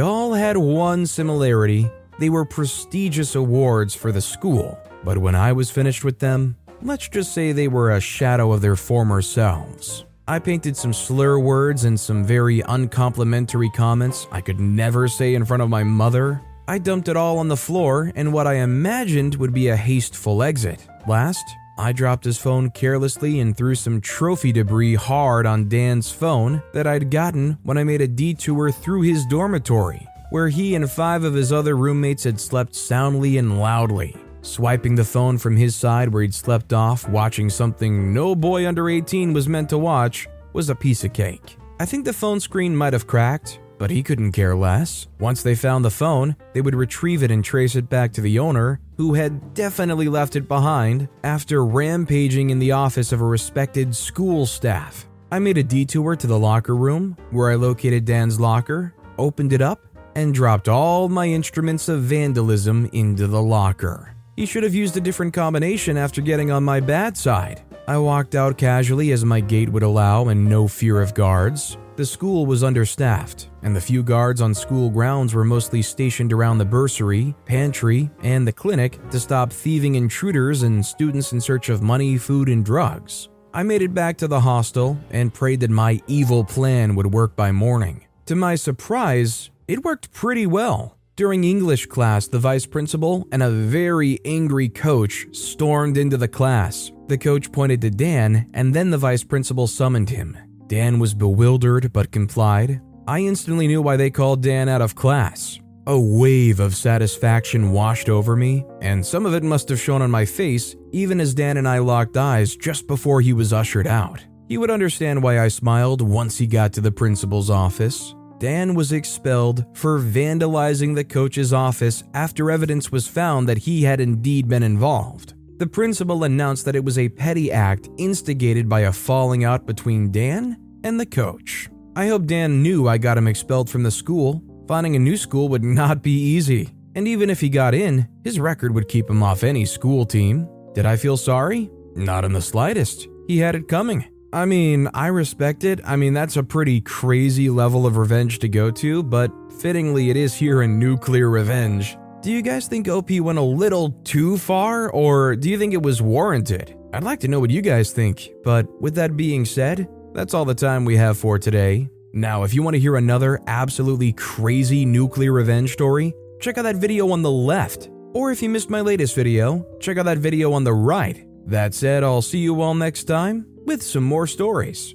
all 0.00 0.34
had 0.34 0.56
one 0.56 1.06
similarity 1.06 1.88
they 2.18 2.28
were 2.28 2.44
prestigious 2.44 3.36
awards 3.36 3.94
for 3.94 4.10
the 4.10 4.20
school. 4.20 4.76
But 5.04 5.18
when 5.18 5.36
I 5.36 5.52
was 5.52 5.70
finished 5.70 6.02
with 6.02 6.18
them, 6.18 6.56
let's 6.82 7.06
just 7.06 7.32
say 7.32 7.52
they 7.52 7.68
were 7.68 7.92
a 7.92 8.00
shadow 8.00 8.50
of 8.50 8.62
their 8.62 8.74
former 8.74 9.22
selves. 9.22 10.06
I 10.26 10.40
painted 10.40 10.76
some 10.76 10.92
slur 10.92 11.38
words 11.38 11.84
and 11.84 12.00
some 12.00 12.24
very 12.24 12.58
uncomplimentary 12.58 13.70
comments 13.70 14.26
I 14.32 14.40
could 14.40 14.58
never 14.58 15.06
say 15.06 15.36
in 15.36 15.44
front 15.44 15.62
of 15.62 15.68
my 15.68 15.84
mother. 15.84 16.42
I 16.66 16.78
dumped 16.78 17.06
it 17.06 17.16
all 17.16 17.38
on 17.38 17.46
the 17.46 17.56
floor 17.56 18.10
in 18.16 18.32
what 18.32 18.48
I 18.48 18.54
imagined 18.54 19.36
would 19.36 19.54
be 19.54 19.68
a 19.68 19.76
hasteful 19.76 20.42
exit. 20.42 20.84
Last, 21.06 21.44
I 21.82 21.90
dropped 21.90 22.24
his 22.24 22.38
phone 22.38 22.70
carelessly 22.70 23.40
and 23.40 23.56
threw 23.56 23.74
some 23.74 24.00
trophy 24.00 24.52
debris 24.52 24.94
hard 24.94 25.46
on 25.46 25.68
Dan's 25.68 26.12
phone 26.12 26.62
that 26.72 26.86
I'd 26.86 27.10
gotten 27.10 27.58
when 27.64 27.76
I 27.76 27.82
made 27.82 28.00
a 28.00 28.06
detour 28.06 28.70
through 28.70 29.02
his 29.02 29.26
dormitory, 29.26 30.06
where 30.30 30.48
he 30.48 30.76
and 30.76 30.88
five 30.88 31.24
of 31.24 31.34
his 31.34 31.52
other 31.52 31.76
roommates 31.76 32.22
had 32.22 32.38
slept 32.38 32.76
soundly 32.76 33.36
and 33.36 33.58
loudly. 33.58 34.16
Swiping 34.42 34.94
the 34.94 35.02
phone 35.02 35.38
from 35.38 35.56
his 35.56 35.74
side 35.74 36.12
where 36.12 36.22
he'd 36.22 36.32
slept 36.32 36.72
off, 36.72 37.08
watching 37.08 37.50
something 37.50 38.14
no 38.14 38.36
boy 38.36 38.68
under 38.68 38.88
18 38.88 39.32
was 39.32 39.48
meant 39.48 39.68
to 39.70 39.78
watch, 39.78 40.28
was 40.52 40.70
a 40.70 40.76
piece 40.76 41.02
of 41.02 41.12
cake. 41.12 41.56
I 41.80 41.84
think 41.84 42.04
the 42.04 42.12
phone 42.12 42.38
screen 42.38 42.76
might 42.76 42.92
have 42.92 43.08
cracked, 43.08 43.58
but 43.78 43.90
he 43.90 44.04
couldn't 44.04 44.30
care 44.30 44.54
less. 44.54 45.08
Once 45.18 45.42
they 45.42 45.56
found 45.56 45.84
the 45.84 45.90
phone, 45.90 46.36
they 46.52 46.60
would 46.60 46.76
retrieve 46.76 47.24
it 47.24 47.32
and 47.32 47.44
trace 47.44 47.74
it 47.74 47.88
back 47.88 48.12
to 48.12 48.20
the 48.20 48.38
owner, 48.38 48.78
who 49.02 49.14
had 49.14 49.52
definitely 49.52 50.06
left 50.06 50.36
it 50.36 50.46
behind 50.46 51.08
after 51.24 51.64
rampaging 51.64 52.50
in 52.50 52.60
the 52.60 52.70
office 52.70 53.10
of 53.10 53.20
a 53.20 53.24
respected 53.24 53.96
school 53.96 54.46
staff. 54.46 55.08
I 55.32 55.40
made 55.40 55.58
a 55.58 55.64
detour 55.64 56.14
to 56.14 56.26
the 56.28 56.38
locker 56.38 56.76
room, 56.76 57.16
where 57.32 57.50
I 57.50 57.56
located 57.56 58.04
Dan's 58.04 58.38
locker, 58.38 58.94
opened 59.18 59.52
it 59.52 59.60
up, 59.60 59.80
and 60.14 60.32
dropped 60.32 60.68
all 60.68 61.08
my 61.08 61.26
instruments 61.26 61.88
of 61.88 62.02
vandalism 62.02 62.88
into 62.92 63.26
the 63.26 63.42
locker. 63.42 64.14
He 64.36 64.46
should 64.46 64.62
have 64.62 64.72
used 64.72 64.96
a 64.96 65.00
different 65.00 65.34
combination 65.34 65.96
after 65.96 66.20
getting 66.20 66.52
on 66.52 66.62
my 66.62 66.78
bad 66.78 67.16
side. 67.16 67.60
I 67.88 67.98
walked 67.98 68.36
out 68.36 68.56
casually 68.56 69.10
as 69.10 69.24
my 69.24 69.40
gait 69.40 69.68
would 69.68 69.82
allow 69.82 70.28
and 70.28 70.48
no 70.48 70.68
fear 70.68 71.00
of 71.00 71.14
guards. 71.14 71.76
The 71.96 72.06
school 72.06 72.46
was 72.46 72.62
understaffed, 72.62 73.50
and 73.62 73.74
the 73.74 73.80
few 73.80 74.04
guards 74.04 74.40
on 74.40 74.54
school 74.54 74.88
grounds 74.88 75.34
were 75.34 75.44
mostly 75.44 75.82
stationed 75.82 76.32
around 76.32 76.58
the 76.58 76.64
bursary, 76.64 77.34
pantry, 77.44 78.08
and 78.22 78.46
the 78.46 78.52
clinic 78.52 79.00
to 79.10 79.18
stop 79.18 79.52
thieving 79.52 79.96
intruders 79.96 80.62
and 80.62 80.86
students 80.86 81.32
in 81.32 81.40
search 81.40 81.70
of 81.70 81.82
money, 81.82 82.16
food, 82.16 82.48
and 82.48 82.64
drugs. 82.64 83.28
I 83.52 83.64
made 83.64 83.82
it 83.82 83.92
back 83.92 84.16
to 84.18 84.28
the 84.28 84.40
hostel 84.40 84.96
and 85.10 85.34
prayed 85.34 85.60
that 85.60 85.70
my 85.70 86.00
evil 86.06 86.44
plan 86.44 86.94
would 86.94 87.12
work 87.12 87.34
by 87.34 87.50
morning. 87.50 88.06
To 88.26 88.36
my 88.36 88.54
surprise, 88.54 89.50
it 89.66 89.84
worked 89.84 90.12
pretty 90.12 90.46
well. 90.46 90.96
During 91.16 91.42
English 91.42 91.86
class, 91.86 92.28
the 92.28 92.38
vice 92.38 92.64
principal 92.64 93.26
and 93.32 93.42
a 93.42 93.50
very 93.50 94.20
angry 94.24 94.68
coach 94.68 95.26
stormed 95.32 95.98
into 95.98 96.16
the 96.16 96.28
class. 96.28 96.91
The 97.12 97.18
coach 97.18 97.52
pointed 97.52 97.82
to 97.82 97.90
Dan, 97.90 98.48
and 98.54 98.72
then 98.72 98.88
the 98.88 98.96
vice 98.96 99.22
principal 99.22 99.66
summoned 99.66 100.08
him. 100.08 100.34
Dan 100.66 100.98
was 100.98 101.12
bewildered 101.12 101.92
but 101.92 102.10
complied. 102.10 102.80
I 103.06 103.18
instantly 103.18 103.66
knew 103.66 103.82
why 103.82 103.98
they 103.98 104.08
called 104.08 104.42
Dan 104.42 104.66
out 104.66 104.80
of 104.80 104.94
class. 104.94 105.60
A 105.86 106.00
wave 106.00 106.58
of 106.58 106.74
satisfaction 106.74 107.72
washed 107.72 108.08
over 108.08 108.34
me, 108.34 108.64
and 108.80 109.04
some 109.04 109.26
of 109.26 109.34
it 109.34 109.42
must 109.42 109.68
have 109.68 109.78
shown 109.78 110.00
on 110.00 110.10
my 110.10 110.24
face 110.24 110.74
even 110.90 111.20
as 111.20 111.34
Dan 111.34 111.58
and 111.58 111.68
I 111.68 111.80
locked 111.80 112.16
eyes 112.16 112.56
just 112.56 112.86
before 112.86 113.20
he 113.20 113.34
was 113.34 113.52
ushered 113.52 113.86
out. 113.86 114.24
He 114.48 114.56
would 114.56 114.70
understand 114.70 115.22
why 115.22 115.38
I 115.38 115.48
smiled 115.48 116.00
once 116.00 116.38
he 116.38 116.46
got 116.46 116.72
to 116.72 116.80
the 116.80 116.90
principal's 116.90 117.50
office. 117.50 118.14
Dan 118.38 118.74
was 118.74 118.92
expelled 118.92 119.66
for 119.74 120.00
vandalizing 120.00 120.94
the 120.94 121.04
coach's 121.04 121.52
office 121.52 122.04
after 122.14 122.50
evidence 122.50 122.90
was 122.90 123.06
found 123.06 123.50
that 123.50 123.58
he 123.58 123.82
had 123.82 124.00
indeed 124.00 124.48
been 124.48 124.62
involved. 124.62 125.34
The 125.62 125.68
principal 125.68 126.24
announced 126.24 126.64
that 126.64 126.74
it 126.74 126.84
was 126.84 126.98
a 126.98 127.08
petty 127.08 127.52
act 127.52 127.88
instigated 127.96 128.68
by 128.68 128.80
a 128.80 128.92
falling 128.92 129.44
out 129.44 129.64
between 129.64 130.10
Dan 130.10 130.56
and 130.82 130.98
the 130.98 131.06
coach. 131.06 131.70
I 131.94 132.08
hope 132.08 132.26
Dan 132.26 132.64
knew 132.64 132.88
I 132.88 132.98
got 132.98 133.16
him 133.16 133.28
expelled 133.28 133.70
from 133.70 133.84
the 133.84 133.90
school. 133.92 134.42
Finding 134.66 134.96
a 134.96 134.98
new 134.98 135.16
school 135.16 135.48
would 135.50 135.62
not 135.62 136.02
be 136.02 136.10
easy. 136.10 136.70
And 136.96 137.06
even 137.06 137.30
if 137.30 137.40
he 137.40 137.48
got 137.48 137.76
in, 137.76 138.08
his 138.24 138.40
record 138.40 138.74
would 138.74 138.88
keep 138.88 139.08
him 139.08 139.22
off 139.22 139.44
any 139.44 139.64
school 139.64 140.04
team. 140.04 140.48
Did 140.74 140.84
I 140.84 140.96
feel 140.96 141.16
sorry? 141.16 141.70
Not 141.94 142.24
in 142.24 142.32
the 142.32 142.42
slightest. 142.42 143.06
He 143.28 143.38
had 143.38 143.54
it 143.54 143.68
coming. 143.68 144.04
I 144.32 144.46
mean, 144.46 144.88
I 144.92 145.06
respect 145.06 145.62
it. 145.62 145.80
I 145.84 145.94
mean, 145.94 146.12
that's 146.12 146.36
a 146.36 146.42
pretty 146.42 146.80
crazy 146.80 147.50
level 147.50 147.86
of 147.86 147.96
revenge 147.96 148.40
to 148.40 148.48
go 148.48 148.72
to, 148.72 149.04
but 149.04 149.30
fittingly, 149.60 150.10
it 150.10 150.16
is 150.16 150.34
here 150.34 150.62
in 150.62 150.80
Nuclear 150.80 151.30
Revenge. 151.30 151.96
Do 152.22 152.30
you 152.30 152.40
guys 152.40 152.68
think 152.68 152.86
OP 152.86 153.10
went 153.10 153.40
a 153.40 153.42
little 153.42 153.90
too 154.04 154.38
far, 154.38 154.88
or 154.90 155.34
do 155.34 155.50
you 155.50 155.58
think 155.58 155.74
it 155.74 155.82
was 155.82 156.00
warranted? 156.00 156.76
I'd 156.92 157.02
like 157.02 157.18
to 157.20 157.28
know 157.28 157.40
what 157.40 157.50
you 157.50 157.60
guys 157.62 157.90
think, 157.90 158.30
but 158.44 158.64
with 158.80 158.94
that 158.94 159.16
being 159.16 159.44
said, 159.44 159.88
that's 160.12 160.32
all 160.32 160.44
the 160.44 160.54
time 160.54 160.84
we 160.84 160.96
have 160.96 161.18
for 161.18 161.36
today. 161.36 161.88
Now, 162.12 162.44
if 162.44 162.54
you 162.54 162.62
want 162.62 162.74
to 162.74 162.80
hear 162.80 162.94
another 162.94 163.40
absolutely 163.48 164.12
crazy 164.12 164.84
nuclear 164.84 165.32
revenge 165.32 165.72
story, 165.72 166.14
check 166.40 166.58
out 166.58 166.62
that 166.62 166.76
video 166.76 167.10
on 167.10 167.22
the 167.22 167.30
left. 167.30 167.90
Or 168.14 168.30
if 168.30 168.40
you 168.40 168.48
missed 168.48 168.70
my 168.70 168.82
latest 168.82 169.16
video, 169.16 169.66
check 169.80 169.98
out 169.98 170.04
that 170.04 170.18
video 170.18 170.52
on 170.52 170.62
the 170.62 170.74
right. 170.74 171.26
That 171.46 171.74
said, 171.74 172.04
I'll 172.04 172.22
see 172.22 172.38
you 172.38 172.62
all 172.62 172.74
next 172.74 173.04
time 173.04 173.46
with 173.64 173.82
some 173.82 174.04
more 174.04 174.28
stories. 174.28 174.94